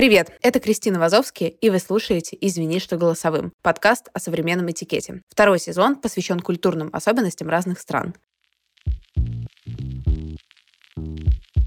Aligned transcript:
Привет, 0.00 0.32
это 0.40 0.60
Кристина 0.60 0.98
Вазовский, 0.98 1.48
и 1.48 1.68
вы 1.68 1.78
слушаете 1.78 2.34
«Извини, 2.40 2.80
что 2.80 2.96
голосовым»— 2.96 3.52
подкаст 3.62 4.08
о 4.14 4.18
современном 4.18 4.70
этикете. 4.70 5.20
Второй 5.28 5.58
сезон 5.58 5.94
посвящен 5.94 6.40
культурным 6.40 6.88
особенностям 6.94 7.50
разных 7.50 7.78
стран. 7.78 8.14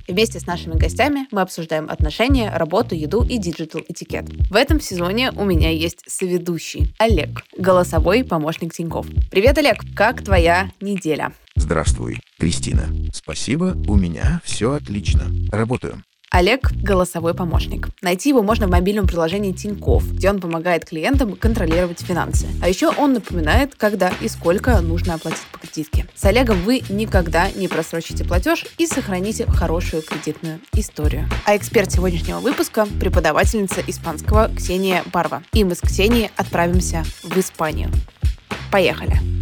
Вместе 0.07 0.39
с 0.39 0.47
нашими 0.47 0.73
гостями 0.79 1.27
мы 1.29 1.41
обсуждаем 1.41 1.91
отношения, 1.91 2.51
работу, 2.57 2.95
еду 2.95 3.23
и 3.23 3.37
digital 3.37 3.81
этикет. 3.87 4.25
В 4.49 4.55
этом 4.55 4.81
сезоне 4.81 5.31
у 5.33 5.45
меня 5.45 5.69
есть 5.69 5.99
соведущий 6.07 6.91
Олег, 6.97 7.43
голосовой 7.55 8.23
помощник 8.23 8.73
Тиньков. 8.73 9.05
Привет, 9.29 9.59
Олег, 9.59 9.77
как 9.95 10.23
твоя 10.23 10.71
неделя? 10.81 11.33
Здравствуй, 11.55 12.17
Кристина. 12.39 12.87
Спасибо, 13.13 13.77
у 13.87 13.95
меня 13.95 14.41
все 14.43 14.71
отлично. 14.71 15.25
Работаю. 15.51 16.03
Олег– 16.33 16.71
голосовой 16.83 17.35
помощник. 17.35 17.89
Найти 18.01 18.29
его 18.29 18.41
можно 18.41 18.65
в 18.65 18.71
мобильном 18.71 19.05
приложении 19.05 19.51
Тиньков, 19.51 20.11
где 20.11 20.31
он 20.31 20.41
помогает 20.41 20.83
клиентам 20.83 21.35
контролировать 21.35 22.01
финансы. 22.01 22.47
А 22.59 22.67
еще 22.67 22.89
он 22.89 23.13
напоминает, 23.13 23.75
когда 23.75 24.11
и 24.19 24.27
сколько 24.27 24.81
нужно 24.81 25.13
оплатить 25.13 25.45
по 25.51 25.59
кредитке. 25.59 26.07
С 26.15 26.25
Олегом 26.25 26.57
вы 26.63 26.81
никогда 26.89 27.51
не 27.51 27.67
просрочите 27.67 28.23
платеж 28.23 28.65
и 28.79 28.87
сохраните 28.87 29.45
хорошую 29.45 30.01
кредитную 30.01 30.59
историю. 30.73 31.29
А 31.45 31.55
эксперт 31.55 31.91
сегодняшнего 31.91 32.39
выпуска– 32.39 32.87
преподавательница 32.99 33.81
испанского 33.85 34.49
Ксения 34.55 35.03
Барва. 35.13 35.43
И 35.53 35.63
мы 35.63 35.75
с 35.75 35.81
Ксенией 35.81 36.31
отправимся 36.35 37.03
в 37.21 37.37
Испанию. 37.37 37.91
Поехали! 38.71 39.32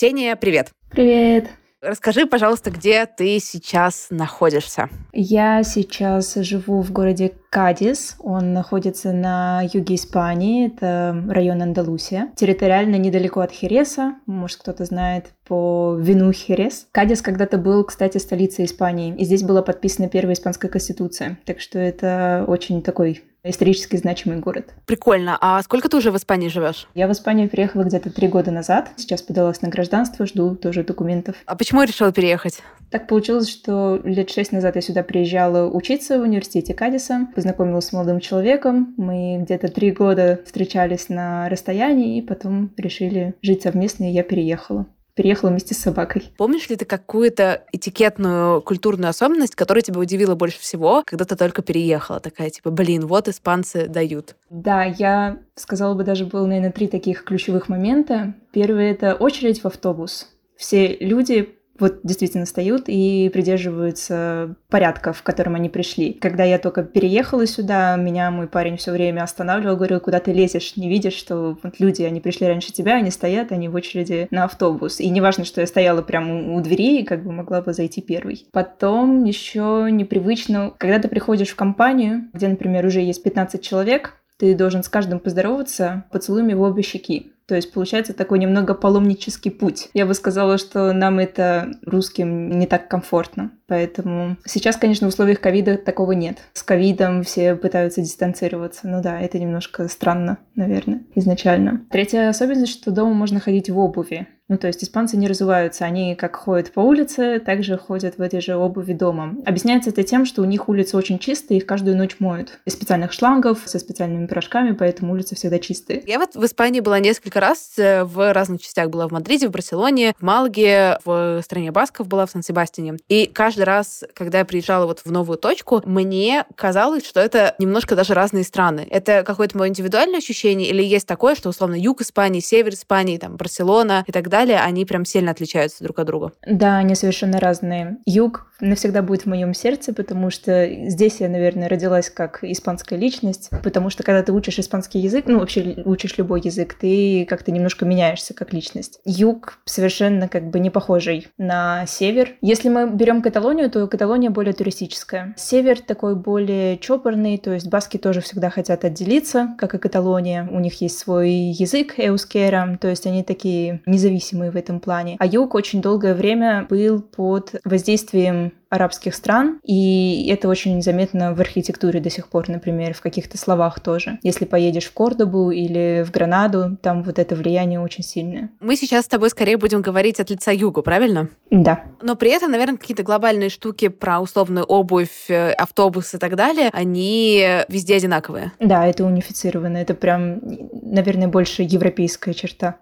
Ксения, 0.00 0.34
привет. 0.34 0.70
Привет. 0.90 1.50
Расскажи, 1.82 2.24
пожалуйста, 2.24 2.70
где 2.70 3.04
ты 3.04 3.38
сейчас 3.38 4.06
находишься? 4.08 4.88
Я 5.12 5.62
сейчас 5.62 6.36
живу 6.36 6.80
в 6.80 6.90
городе 6.90 7.34
Кадис. 7.50 8.16
Он 8.18 8.54
находится 8.54 9.12
на 9.12 9.60
юге 9.70 9.96
Испании. 9.96 10.68
Это 10.68 11.22
район 11.28 11.60
Андалусия. 11.60 12.30
Территориально 12.34 12.96
недалеко 12.96 13.40
от 13.40 13.52
Хереса. 13.52 14.14
Может, 14.24 14.60
кто-то 14.60 14.86
знает 14.86 15.34
по 15.46 15.94
вину 16.00 16.32
Херес. 16.32 16.86
Кадис 16.92 17.20
когда-то 17.20 17.58
был, 17.58 17.84
кстати, 17.84 18.16
столицей 18.16 18.64
Испании. 18.64 19.14
И 19.18 19.26
здесь 19.26 19.42
была 19.42 19.60
подписана 19.60 20.08
первая 20.08 20.32
испанская 20.32 20.70
конституция. 20.70 21.38
Так 21.44 21.60
что 21.60 21.78
это 21.78 22.46
очень 22.48 22.80
такой 22.82 23.22
исторически 23.44 23.96
значимый 23.96 24.38
город. 24.38 24.74
Прикольно. 24.86 25.38
А 25.40 25.62
сколько 25.62 25.88
ты 25.88 25.96
уже 25.96 26.10
в 26.10 26.16
Испании 26.16 26.48
живешь? 26.48 26.88
Я 26.94 27.08
в 27.08 27.12
Испанию 27.12 27.48
переехала 27.48 27.84
где-то 27.84 28.10
три 28.10 28.28
года 28.28 28.50
назад. 28.50 28.90
Сейчас 28.96 29.22
подалась 29.22 29.62
на 29.62 29.68
гражданство, 29.68 30.26
жду 30.26 30.54
тоже 30.54 30.84
документов. 30.84 31.36
А 31.46 31.56
почему 31.56 31.82
решила 31.82 32.12
переехать? 32.12 32.62
Так 32.90 33.06
получилось, 33.06 33.48
что 33.48 34.00
лет 34.04 34.30
шесть 34.30 34.52
назад 34.52 34.76
я 34.76 34.82
сюда 34.82 35.02
приезжала 35.02 35.70
учиться 35.70 36.18
в 36.18 36.22
университете 36.22 36.74
Кадиса, 36.74 37.28
познакомилась 37.34 37.86
с 37.86 37.92
молодым 37.92 38.20
человеком. 38.20 38.94
Мы 38.96 39.38
где-то 39.42 39.68
три 39.68 39.92
года 39.92 40.40
встречались 40.44 41.08
на 41.08 41.48
расстоянии, 41.48 42.18
и 42.18 42.22
потом 42.22 42.72
решили 42.76 43.34
жить 43.42 43.62
совместно, 43.62 44.04
и 44.04 44.12
я 44.12 44.22
переехала 44.22 44.86
переехала 45.20 45.50
вместе 45.50 45.74
с 45.74 45.78
собакой. 45.78 46.32
Помнишь 46.38 46.70
ли 46.70 46.76
ты 46.76 46.86
какую-то 46.86 47.64
этикетную 47.72 48.62
культурную 48.62 49.10
особенность, 49.10 49.54
которая 49.54 49.82
тебя 49.82 50.00
удивила 50.00 50.34
больше 50.34 50.58
всего, 50.60 51.02
когда 51.04 51.26
ты 51.26 51.36
только 51.36 51.60
переехала? 51.60 52.20
Такая 52.20 52.48
типа, 52.48 52.70
блин, 52.70 53.06
вот 53.06 53.28
испанцы 53.28 53.86
дают. 53.86 54.34
Да, 54.48 54.84
я 54.84 55.40
сказала 55.56 55.92
бы, 55.94 56.04
даже 56.04 56.24
было, 56.24 56.46
наверное, 56.46 56.72
три 56.72 56.88
таких 56.88 57.24
ключевых 57.24 57.68
момента. 57.68 58.32
Первый— 58.50 58.90
это 58.92 59.14
очередь 59.14 59.60
в 59.60 59.66
автобус. 59.66 60.26
Все 60.56 60.96
люди 60.96 61.54
вот 61.80 62.00
действительно 62.02 62.44
встают 62.44 62.84
и 62.86 63.30
придерживаются 63.32 64.54
порядка, 64.68 65.12
в 65.12 65.22
котором 65.22 65.54
они 65.54 65.68
пришли. 65.68 66.12
Когда 66.12 66.44
я 66.44 66.58
только 66.58 66.82
переехала 66.82 67.46
сюда, 67.46 67.96
меня 67.96 68.30
мой 68.30 68.46
парень 68.46 68.76
все 68.76 68.92
время 68.92 69.22
останавливал, 69.22 69.76
говорил, 69.76 70.00
куда 70.00 70.20
ты 70.20 70.32
лезешь, 70.32 70.76
не 70.76 70.88
видишь, 70.88 71.14
что 71.14 71.58
вот 71.62 71.74
люди, 71.78 72.02
они 72.02 72.20
пришли 72.20 72.46
раньше 72.46 72.72
тебя, 72.72 72.94
они 72.94 73.10
стоят, 73.10 73.52
они 73.52 73.68
в 73.68 73.74
очереди 73.74 74.28
на 74.30 74.44
автобус. 74.44 75.00
И 75.00 75.08
неважно, 75.08 75.44
что 75.44 75.60
я 75.60 75.66
стояла 75.66 76.02
прямо 76.02 76.54
у 76.54 76.60
двери, 76.60 77.04
как 77.04 77.24
бы 77.24 77.32
могла 77.32 77.62
бы 77.62 77.72
зайти 77.72 78.00
первый. 78.00 78.46
Потом 78.52 79.24
еще 79.24 79.88
непривычно, 79.90 80.72
когда 80.78 80.98
ты 80.98 81.08
приходишь 81.08 81.48
в 81.48 81.56
компанию, 81.56 82.28
где, 82.32 82.48
например, 82.48 82.86
уже 82.86 83.00
есть 83.00 83.22
15 83.22 83.62
человек, 83.62 84.14
ты 84.40 84.54
должен 84.54 84.82
с 84.82 84.88
каждым 84.88 85.20
поздороваться 85.20 86.04
поцелуями 86.10 86.54
в 86.54 86.62
обе 86.62 86.82
щеки. 86.82 87.32
То 87.50 87.56
есть 87.56 87.72
получается 87.72 88.12
такой 88.12 88.38
немного 88.38 88.74
паломнический 88.74 89.50
путь. 89.50 89.88
Я 89.92 90.06
бы 90.06 90.14
сказала, 90.14 90.56
что 90.56 90.92
нам 90.92 91.18
это 91.18 91.72
русским 91.84 92.56
не 92.60 92.68
так 92.68 92.86
комфортно. 92.86 93.50
Поэтому 93.66 94.36
сейчас, 94.44 94.76
конечно, 94.76 95.08
в 95.08 95.10
условиях 95.10 95.40
ковида 95.40 95.76
такого 95.76 96.12
нет. 96.12 96.38
С 96.52 96.62
ковидом 96.62 97.24
все 97.24 97.56
пытаются 97.56 98.02
дистанцироваться. 98.02 98.86
Ну 98.86 99.02
да, 99.02 99.20
это 99.20 99.40
немножко 99.40 99.88
странно, 99.88 100.38
наверное, 100.54 101.02
изначально. 101.16 101.84
Третья 101.90 102.28
особенность, 102.28 102.70
что 102.70 102.92
дома 102.92 103.14
можно 103.14 103.40
ходить 103.40 103.68
в 103.68 103.76
обуви. 103.78 104.28
Ну, 104.50 104.58
то 104.58 104.66
есть 104.66 104.82
испанцы 104.82 105.16
не 105.16 105.28
разуваются, 105.28 105.84
они 105.84 106.16
как 106.16 106.34
ходят 106.34 106.72
по 106.72 106.80
улице, 106.80 107.38
также 107.38 107.78
ходят 107.78 108.18
в 108.18 108.20
этой 108.20 108.40
же 108.40 108.56
обуви 108.56 108.94
дома. 108.94 109.36
Объясняется 109.46 109.90
это 109.90 110.02
тем, 110.02 110.26
что 110.26 110.42
у 110.42 110.44
них 110.44 110.68
улицы 110.68 110.96
очень 110.96 111.20
чистые, 111.20 111.58
их 111.58 111.66
каждую 111.66 111.96
ночь 111.96 112.16
моют. 112.18 112.58
Из 112.64 112.72
специальных 112.72 113.12
шлангов, 113.12 113.60
со 113.66 113.78
специальными 113.78 114.26
порошками, 114.26 114.72
поэтому 114.72 115.12
улицы 115.12 115.36
всегда 115.36 115.60
чистые. 115.60 116.02
Я 116.04 116.18
вот 116.18 116.34
в 116.34 116.44
Испании 116.44 116.80
была 116.80 116.98
несколько 116.98 117.38
раз, 117.38 117.74
э, 117.78 118.02
в 118.02 118.32
разных 118.32 118.60
частях 118.60 118.90
была 118.90 119.06
в 119.06 119.12
Мадриде, 119.12 119.46
в 119.46 119.52
Барселоне, 119.52 120.14
в 120.18 120.22
Малге, 120.22 120.98
в 121.04 121.40
стране 121.44 121.70
Басков 121.70 122.08
была, 122.08 122.26
в 122.26 122.32
Сан-Себастине. 122.32 122.96
И 123.08 123.30
каждый 123.32 123.62
раз, 123.62 124.02
когда 124.14 124.38
я 124.38 124.44
приезжала 124.44 124.84
вот 124.84 125.02
в 125.04 125.12
новую 125.12 125.38
точку, 125.38 125.80
мне 125.84 126.44
казалось, 126.56 127.06
что 127.06 127.20
это 127.20 127.54
немножко 127.60 127.94
даже 127.94 128.14
разные 128.14 128.42
страны. 128.42 128.84
Это 128.90 129.22
какое-то 129.22 129.56
мое 129.56 129.68
индивидуальное 129.68 130.18
ощущение 130.18 130.68
или 130.68 130.82
есть 130.82 131.06
такое, 131.06 131.36
что 131.36 131.50
условно 131.50 131.76
юг 131.76 132.00
Испании, 132.00 132.40
север 132.40 132.74
Испании, 132.74 133.16
там 133.16 133.36
Барселона 133.36 134.02
и 134.08 134.12
так 134.12 134.28
далее, 134.28 134.39
далее, 134.40 134.60
они 134.60 134.84
прям 134.84 135.04
сильно 135.04 135.30
отличаются 135.30 135.84
друг 135.84 135.98
от 135.98 136.06
друга. 136.06 136.32
Да, 136.46 136.78
они 136.78 136.94
совершенно 136.94 137.40
разные. 137.40 137.98
Юг 138.06 138.50
навсегда 138.60 139.02
будет 139.02 139.22
в 139.22 139.26
моем 139.26 139.54
сердце, 139.54 139.92
потому 139.92 140.30
что 140.30 140.68
здесь 140.88 141.20
я, 141.20 141.28
наверное, 141.28 141.68
родилась 141.68 142.10
как 142.10 142.42
испанская 142.42 142.98
личность, 142.98 143.50
потому 143.62 143.90
что 143.90 144.02
когда 144.02 144.22
ты 144.22 144.32
учишь 144.32 144.58
испанский 144.58 144.98
язык, 144.98 145.24
ну 145.26 145.38
вообще 145.38 145.82
учишь 145.84 146.18
любой 146.18 146.40
язык, 146.42 146.74
ты 146.74 147.26
как-то 147.28 147.52
немножко 147.52 147.84
меняешься 147.84 148.34
как 148.34 148.52
личность. 148.52 149.00
Юг 149.04 149.58
совершенно 149.64 150.28
как 150.28 150.50
бы 150.50 150.58
не 150.58 150.70
похожий 150.70 151.28
на 151.38 151.86
север. 151.86 152.32
Если 152.40 152.68
мы 152.68 152.88
берем 152.90 153.22
Каталонию, 153.22 153.70
то 153.70 153.86
Каталония 153.86 154.30
более 154.30 154.52
туристическая. 154.52 155.34
Север 155.36 155.80
такой 155.80 156.14
более 156.14 156.78
чопорный, 156.78 157.38
то 157.38 157.52
есть 157.52 157.68
баски 157.68 157.96
тоже 157.96 158.20
всегда 158.20 158.50
хотят 158.50 158.84
отделиться, 158.84 159.54
как 159.58 159.74
и 159.74 159.78
Каталония. 159.78 160.48
У 160.50 160.60
них 160.60 160.80
есть 160.80 160.98
свой 160.98 161.30
язык 161.30 161.94
эускера, 161.96 162.78
то 162.80 162.88
есть 162.88 163.06
они 163.06 163.22
такие 163.22 163.82
независимые 163.86 164.29
независимый 164.30 164.50
в 164.50 164.56
этом 164.56 164.80
плане. 164.80 165.16
А 165.18 165.26
юг 165.26 165.54
очень 165.54 165.80
долгое 165.80 166.14
время 166.14 166.66
был 166.68 167.02
под 167.02 167.54
воздействием 167.64 168.52
арабских 168.70 169.16
стран, 169.16 169.58
и 169.64 170.28
это 170.30 170.48
очень 170.48 170.80
заметно 170.80 171.34
в 171.34 171.40
архитектуре 171.40 171.98
до 171.98 172.08
сих 172.08 172.28
пор, 172.28 172.48
например, 172.48 172.94
в 172.94 173.00
каких-то 173.00 173.36
словах 173.36 173.80
тоже. 173.80 174.20
Если 174.22 174.44
поедешь 174.44 174.84
в 174.84 174.92
Кордобу 174.92 175.50
или 175.50 176.04
в 176.06 176.12
Гранаду, 176.12 176.76
там 176.80 177.02
вот 177.02 177.18
это 177.18 177.34
влияние 177.34 177.80
очень 177.80 178.04
сильное. 178.04 178.50
Мы 178.60 178.76
сейчас 178.76 179.06
с 179.06 179.08
тобой 179.08 179.30
скорее 179.30 179.56
будем 179.56 179.82
говорить 179.82 180.20
от 180.20 180.30
лица 180.30 180.52
юга, 180.52 180.82
правильно? 180.82 181.28
Да. 181.50 181.82
Но 182.00 182.14
при 182.14 182.30
этом, 182.30 182.52
наверное, 182.52 182.76
какие-то 182.76 183.02
глобальные 183.02 183.48
штуки 183.48 183.88
про 183.88 184.20
условную 184.20 184.64
обувь, 184.64 185.28
э, 185.28 185.50
автобус 185.50 186.14
и 186.14 186.18
так 186.18 186.36
далее, 186.36 186.70
они 186.72 187.44
везде 187.68 187.96
одинаковые. 187.96 188.52
Да, 188.60 188.86
это 188.86 189.04
унифицировано. 189.04 189.78
Это 189.78 189.94
прям, 189.94 190.40
наверное, 190.70 191.26
больше 191.26 191.64
европейская 191.64 192.34
черта. 192.34 192.76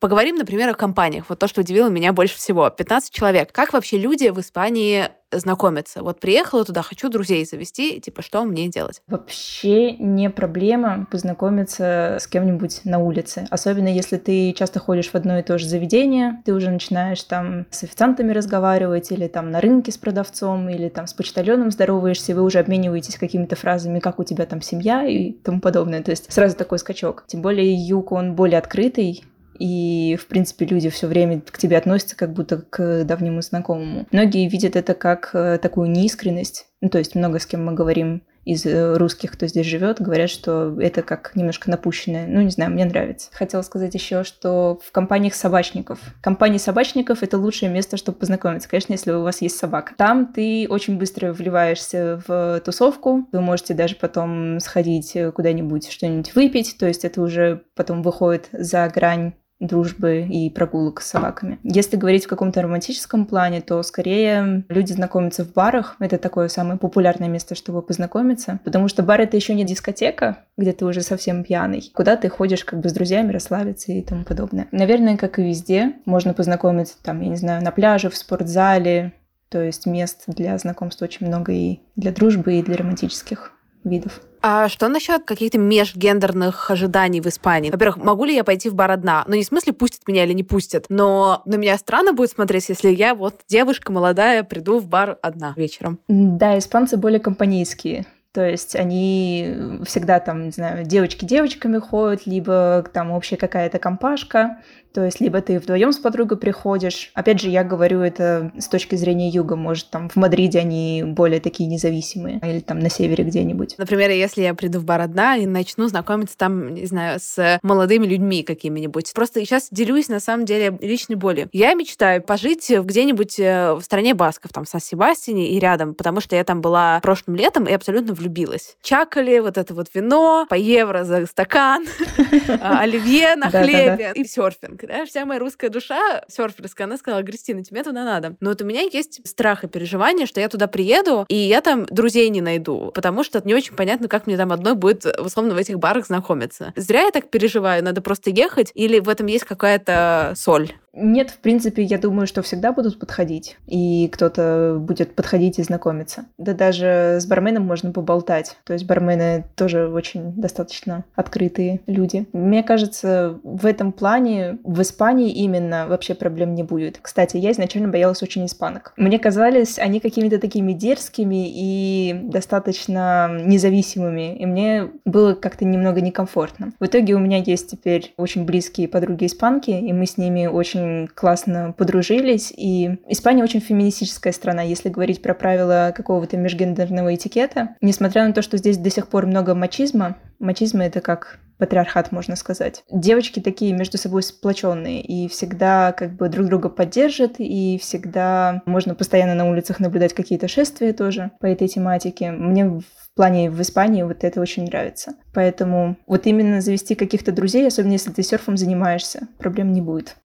Поговорим, 0.00 0.36
например, 0.36 0.68
о 0.68 0.74
компаниях. 0.74 1.26
Вот 1.28 1.38
то, 1.38 1.48
что 1.48 1.62
удивило 1.62 1.88
меня 1.88 2.12
больше 2.12 2.36
всего. 2.36 2.68
15 2.68 3.12
человек. 3.12 3.52
Как 3.52 3.72
вообще 3.72 3.96
люди 3.96 4.28
в 4.28 4.40
Испании 4.40 5.08
знакомиться? 5.30 6.02
Вот 6.02 6.20
приехала 6.20 6.64
туда, 6.64 6.82
хочу 6.82 7.08
друзей 7.08 7.44
завести, 7.44 8.00
типа, 8.00 8.22
что 8.22 8.44
мне 8.44 8.68
делать? 8.68 9.02
Вообще 9.06 9.92
не 9.92 10.30
проблема 10.30 11.06
познакомиться 11.10 12.18
с 12.20 12.26
кем-нибудь 12.26 12.82
на 12.84 12.98
улице. 12.98 13.46
Особенно 13.50 13.88
если 13.88 14.16
ты 14.16 14.52
часто 14.52 14.78
ходишь 14.78 15.10
в 15.10 15.14
одно 15.14 15.38
и 15.38 15.42
то 15.42 15.58
же 15.58 15.66
заведение, 15.66 16.42
ты 16.44 16.52
уже 16.52 16.70
начинаешь 16.70 17.22
там 17.22 17.66
с 17.70 17.82
официантами 17.82 18.32
разговаривать, 18.32 19.10
или 19.10 19.26
там 19.26 19.50
на 19.50 19.60
рынке 19.60 19.92
с 19.92 19.98
продавцом, 19.98 20.68
или 20.68 20.88
там 20.88 21.06
с 21.06 21.14
почтальоном 21.14 21.70
здороваешься, 21.70 22.34
вы 22.34 22.42
уже 22.42 22.58
обмениваетесь 22.58 23.16
какими-то 23.16 23.56
фразами, 23.56 24.00
как 24.00 24.18
у 24.18 24.24
тебя 24.24 24.46
там 24.46 24.60
семья 24.60 25.06
и 25.06 25.32
тому 25.32 25.60
подобное. 25.60 26.02
То 26.02 26.10
есть 26.10 26.32
сразу 26.32 26.56
такой 26.56 26.78
скачок. 26.78 27.24
Тем 27.26 27.42
более 27.42 27.74
юг, 27.74 28.12
он 28.12 28.34
более 28.34 28.58
открытый, 28.58 29.24
и, 29.58 30.16
в 30.20 30.26
принципе, 30.26 30.66
люди 30.66 30.88
все 30.90 31.06
время 31.06 31.40
к 31.40 31.58
тебе 31.58 31.76
относятся 31.76 32.16
как 32.16 32.32
будто 32.32 32.58
к 32.58 33.04
давнему 33.04 33.42
знакомому. 33.42 34.06
Многие 34.10 34.48
видят 34.48 34.76
это 34.76 34.94
как 34.94 35.30
э, 35.34 35.58
такую 35.58 35.90
неискренность. 35.90 36.66
Ну, 36.80 36.88
то 36.88 36.98
есть 36.98 37.14
много 37.14 37.38
с 37.38 37.46
кем 37.46 37.64
мы 37.64 37.72
говорим 37.72 38.22
из 38.44 38.66
э, 38.66 38.96
русских, 38.96 39.32
кто 39.32 39.46
здесь 39.46 39.66
живет, 39.66 40.00
говорят, 40.00 40.28
что 40.28 40.78
это 40.80 41.02
как 41.02 41.34
немножко 41.34 41.70
напущенное. 41.70 42.26
Ну, 42.26 42.42
не 42.42 42.50
знаю, 42.50 42.72
мне 42.72 42.84
нравится. 42.84 43.30
Хотела 43.32 43.62
сказать 43.62 43.94
еще, 43.94 44.22
что 44.24 44.78
в 44.84 44.92
компаниях 44.92 45.34
собачников. 45.34 45.98
Компании 46.20 46.58
собачников— 46.58 47.22
это 47.22 47.38
лучшее 47.38 47.70
место, 47.70 47.96
чтобы 47.96 48.18
познакомиться, 48.18 48.68
конечно, 48.68 48.92
если 48.92 49.12
у 49.12 49.22
вас 49.22 49.40
есть 49.40 49.56
собака. 49.56 49.94
Там 49.96 50.32
ты 50.32 50.66
очень 50.68 50.98
быстро 50.98 51.32
вливаешься 51.32 52.22
в 52.26 52.60
тусовку, 52.64 53.26
вы 53.32 53.40
можете 53.40 53.72
даже 53.72 53.96
потом 53.96 54.60
сходить 54.60 55.16
куда-нибудь, 55.34 55.90
что-нибудь 55.90 56.34
выпить, 56.34 56.76
то 56.78 56.86
есть 56.86 57.04
это 57.04 57.22
уже 57.22 57.62
потом 57.74 58.02
выходит 58.02 58.48
за 58.52 58.88
грань 58.88 59.32
дружбы 59.66 60.26
и 60.28 60.50
прогулок 60.50 61.00
с 61.00 61.06
собаками. 61.06 61.58
Если 61.62 61.96
говорить 61.96 62.24
в 62.24 62.28
каком-то 62.28 62.62
романтическом 62.62 63.26
плане, 63.26 63.60
то 63.60 63.82
скорее 63.82 64.64
люди 64.68 64.92
знакомятся 64.92 65.44
в 65.44 65.52
барах. 65.52 65.96
Это 65.98 66.18
такое 66.18 66.48
самое 66.48 66.78
популярное 66.78 67.28
место, 67.28 67.54
чтобы 67.54 67.82
познакомиться. 67.82 68.60
Потому 68.64 68.88
что 68.88 69.02
бар— 69.02 69.20
это 69.22 69.36
еще 69.36 69.54
не 69.54 69.64
дискотека, 69.64 70.38
где 70.56 70.72
ты 70.72 70.84
уже 70.84 71.02
совсем 71.02 71.44
пьяный. 71.44 71.90
Куда 71.94 72.16
ты 72.16 72.28
ходишь 72.28 72.64
как 72.64 72.80
бы 72.80 72.88
с 72.88 72.92
друзьями, 72.92 73.32
расслабиться 73.32 73.92
и 73.92 74.02
тому 74.02 74.24
подобное. 74.24 74.68
Наверное, 74.72 75.16
как 75.16 75.38
и 75.38 75.42
везде, 75.42 75.94
можно 76.04 76.34
познакомиться 76.34 76.96
там, 77.02 77.20
я 77.20 77.28
не 77.28 77.36
знаю, 77.36 77.62
на 77.62 77.70
пляже, 77.70 78.10
в 78.10 78.16
спортзале. 78.16 79.12
То 79.48 79.62
есть 79.62 79.86
мест 79.86 80.24
для 80.26 80.58
знакомства 80.58 81.04
очень 81.04 81.26
много 81.26 81.52
и 81.52 81.80
для 81.96 82.10
дружбы, 82.12 82.54
и 82.54 82.62
для 82.62 82.76
романтических 82.76 83.53
видов. 83.84 84.20
А 84.42 84.68
что 84.68 84.88
насчет 84.88 85.24
каких-то 85.24 85.58
межгендерных 85.58 86.70
ожиданий 86.70 87.20
в 87.22 87.26
Испании? 87.26 87.70
Во-первых, 87.70 87.96
могу 87.96 88.24
ли 88.24 88.34
я 88.34 88.44
пойти 88.44 88.68
в 88.68 88.74
бар 88.74 88.90
одна? 88.90 89.24
Ну, 89.26 89.34
не 89.34 89.42
в 89.42 89.46
смысле, 89.46 89.72
пустят 89.72 90.06
меня 90.06 90.24
или 90.24 90.34
не 90.34 90.42
пустят, 90.42 90.86
но 90.90 91.40
на 91.46 91.54
меня 91.54 91.78
странно 91.78 92.12
будет 92.12 92.30
смотреть, 92.30 92.68
если 92.68 92.90
я 92.90 93.14
вот 93.14 93.40
девушка 93.48 93.90
молодая, 93.90 94.42
приду 94.42 94.80
в 94.80 94.86
бар 94.86 95.18
одна 95.22 95.54
вечером. 95.56 95.98
Да, 96.08 96.58
испанцы 96.58 96.98
более 96.98 97.20
компанейские. 97.20 98.04
То 98.34 98.44
есть 98.44 98.74
они 98.74 99.78
всегда 99.86 100.18
там, 100.18 100.46
не 100.46 100.50
знаю, 100.50 100.84
девочки 100.84 101.24
девочками 101.24 101.78
ходят, 101.78 102.26
либо 102.26 102.84
там 102.92 103.12
общая 103.12 103.36
какая-то 103.36 103.78
компашка. 103.78 104.58
То 104.94 105.04
есть 105.04 105.20
либо 105.20 105.40
ты 105.40 105.58
вдвоем 105.58 105.92
с 105.92 105.98
подругой 105.98 106.38
приходишь. 106.38 107.10
Опять 107.14 107.40
же, 107.40 107.48
я 107.48 107.64
говорю 107.64 108.00
это 108.00 108.52
с 108.56 108.68
точки 108.68 108.94
зрения 108.94 109.28
юга. 109.28 109.56
Может, 109.56 109.90
там 109.90 110.08
в 110.08 110.14
Мадриде 110.14 110.60
они 110.60 111.02
более 111.04 111.40
такие 111.40 111.68
независимые. 111.68 112.38
Или 112.44 112.60
там 112.60 112.78
на 112.78 112.88
севере 112.88 113.24
где-нибудь. 113.24 113.74
Например, 113.76 114.10
если 114.10 114.42
я 114.42 114.54
приду 114.54 114.78
в 114.78 114.84
бар 114.84 115.00
одна 115.00 115.36
и 115.36 115.46
начну 115.46 115.88
знакомиться 115.88 116.38
там, 116.38 116.74
не 116.74 116.86
знаю, 116.86 117.18
с 117.20 117.58
молодыми 117.64 118.06
людьми 118.06 118.44
какими-нибудь. 118.44 119.12
Просто 119.14 119.40
сейчас 119.40 119.66
делюсь, 119.72 120.08
на 120.08 120.20
самом 120.20 120.44
деле, 120.44 120.78
личной 120.80 121.16
болью. 121.16 121.48
Я 121.52 121.74
мечтаю 121.74 122.22
пожить 122.22 122.70
где-нибудь 122.70 123.40
э, 123.40 123.74
в 123.74 123.82
стране 123.82 124.14
басков, 124.14 124.52
там, 124.52 124.64
в 124.64 124.68
Сан-Себастине 124.68 125.50
и 125.50 125.58
рядом, 125.58 125.94
потому 125.96 126.20
что 126.20 126.36
я 126.36 126.44
там 126.44 126.60
была 126.60 127.00
прошлым 127.00 127.34
летом 127.34 127.64
и 127.64 127.72
абсолютно 127.72 128.14
влюбилась. 128.14 128.76
Чакали, 128.80 129.40
вот 129.40 129.58
это 129.58 129.74
вот 129.74 129.88
вино, 129.92 130.46
по 130.48 130.54
евро 130.54 131.02
за 131.02 131.26
стакан, 131.26 131.84
а, 132.60 132.78
оливье 132.78 133.34
на 133.34 133.50
хлебе 133.50 134.12
и 134.14 134.24
серфинг 134.24 134.83
да, 134.86 135.04
вся 135.04 135.24
моя 135.24 135.40
русская 135.40 135.68
душа 135.68 136.22
серферская, 136.28 136.86
она 136.86 136.96
сказала, 136.96 137.22
Кристина, 137.22 137.64
тебе 137.64 137.82
туда 137.82 138.04
надо. 138.04 138.36
Но 138.40 138.50
вот 138.50 138.62
у 138.62 138.64
меня 138.64 138.82
есть 138.82 139.26
страх 139.26 139.64
и 139.64 139.68
переживание, 139.68 140.26
что 140.26 140.40
я 140.40 140.48
туда 140.48 140.66
приеду, 140.66 141.24
и 141.28 141.36
я 141.36 141.60
там 141.60 141.86
друзей 141.86 142.28
не 142.28 142.40
найду, 142.40 142.90
потому 142.94 143.24
что 143.24 143.40
не 143.44 143.54
очень 143.54 143.74
понятно, 143.74 144.08
как 144.08 144.26
мне 144.26 144.36
там 144.36 144.52
одной 144.52 144.74
будет, 144.74 145.06
условно, 145.20 145.54
в 145.54 145.58
этих 145.58 145.78
барах 145.78 146.06
знакомиться. 146.06 146.72
Зря 146.76 147.02
я 147.02 147.10
так 147.10 147.30
переживаю, 147.30 147.82
надо 147.84 148.00
просто 148.00 148.30
ехать, 148.30 148.70
или 148.74 148.98
в 149.00 149.08
этом 149.08 149.26
есть 149.26 149.44
какая-то 149.44 150.34
соль? 150.36 150.72
Нет, 150.94 151.30
в 151.30 151.38
принципе, 151.38 151.82
я 151.82 151.98
думаю, 151.98 152.26
что 152.26 152.42
всегда 152.42 152.72
будут 152.72 152.98
подходить, 152.98 153.56
и 153.66 154.08
кто-то 154.12 154.76
будет 154.80 155.14
подходить 155.14 155.58
и 155.58 155.62
знакомиться. 155.62 156.26
Да 156.38 156.54
даже 156.54 157.18
с 157.20 157.26
барменом 157.26 157.64
можно 157.64 157.92
поболтать. 157.92 158.56
То 158.64 158.72
есть 158.72 158.86
бармены 158.86 159.44
тоже 159.56 159.88
очень 159.88 160.32
достаточно 160.32 161.04
открытые 161.14 161.80
люди. 161.86 162.26
Мне 162.32 162.62
кажется, 162.62 163.38
в 163.42 163.66
этом 163.66 163.92
плане 163.92 164.58
в 164.64 164.80
Испании 164.82 165.32
именно 165.32 165.86
вообще 165.88 166.14
проблем 166.14 166.54
не 166.54 166.62
будет. 166.62 166.98
Кстати, 167.02 167.36
я 167.36 167.50
изначально 167.52 167.88
боялась 167.88 168.22
очень 168.22 168.46
испанок. 168.46 168.92
Мне 168.96 169.18
казались 169.18 169.78
они 169.78 170.00
какими-то 170.00 170.38
такими 170.38 170.72
дерзкими 170.72 171.46
и 171.48 172.14
достаточно 172.22 173.30
независимыми, 173.44 174.36
и 174.36 174.46
мне 174.46 174.90
было 175.04 175.34
как-то 175.34 175.64
немного 175.64 176.00
некомфортно. 176.00 176.72
В 176.78 176.86
итоге 176.86 177.14
у 177.14 177.18
меня 177.18 177.38
есть 177.38 177.70
теперь 177.70 178.14
очень 178.16 178.44
близкие 178.44 178.88
подруги 178.88 179.26
испанки, 179.26 179.70
и 179.70 179.92
мы 179.92 180.06
с 180.06 180.18
ними 180.18 180.46
очень 180.46 180.83
очень 180.84 181.08
классно 181.08 181.74
подружились. 181.76 182.52
И 182.56 182.98
Испания 183.08 183.42
очень 183.42 183.60
феминистическая 183.60 184.32
страна, 184.32 184.62
если 184.62 184.88
говорить 184.88 185.22
про 185.22 185.34
правила 185.34 185.92
какого-то 185.96 186.36
межгендерного 186.36 187.14
этикета. 187.14 187.76
Несмотря 187.80 188.26
на 188.26 188.32
то, 188.32 188.42
что 188.42 188.56
здесь 188.56 188.78
до 188.78 188.90
сих 188.90 189.08
пор 189.08 189.26
много 189.26 189.54
мачизма, 189.54 190.16
мачизм 190.38 190.80
это 190.80 191.00
как 191.00 191.38
патриархат, 191.58 192.10
можно 192.12 192.36
сказать. 192.36 192.82
Девочки 192.90 193.40
такие 193.40 193.72
между 193.72 193.96
собой 193.96 194.22
сплоченные 194.22 195.00
и 195.00 195.28
всегда 195.28 195.92
как 195.92 196.16
бы 196.16 196.28
друг 196.28 196.46
друга 196.46 196.68
поддержат, 196.68 197.36
и 197.38 197.78
всегда 197.80 198.62
можно 198.66 198.94
постоянно 198.94 199.34
на 199.34 199.48
улицах 199.48 199.78
наблюдать 199.78 200.14
какие-то 200.14 200.48
шествия 200.48 200.92
тоже 200.92 201.30
по 201.40 201.46
этой 201.46 201.68
тематике. 201.68 202.32
Мне 202.32 202.66
в 202.66 202.82
плане 203.14 203.50
в 203.50 203.60
Испании 203.62 204.02
вот 204.02 204.24
это 204.24 204.40
очень 204.40 204.64
нравится. 204.64 205.14
Поэтому 205.32 205.96
вот 206.06 206.26
именно 206.26 206.60
завести 206.60 206.96
каких-то 206.96 207.30
друзей, 207.32 207.66
особенно 207.66 207.92
если 207.92 208.10
ты 208.10 208.22
серфом 208.22 208.56
занимаешься, 208.56 209.28
проблем 209.38 209.72
не 209.72 209.80
будет. 209.80 210.16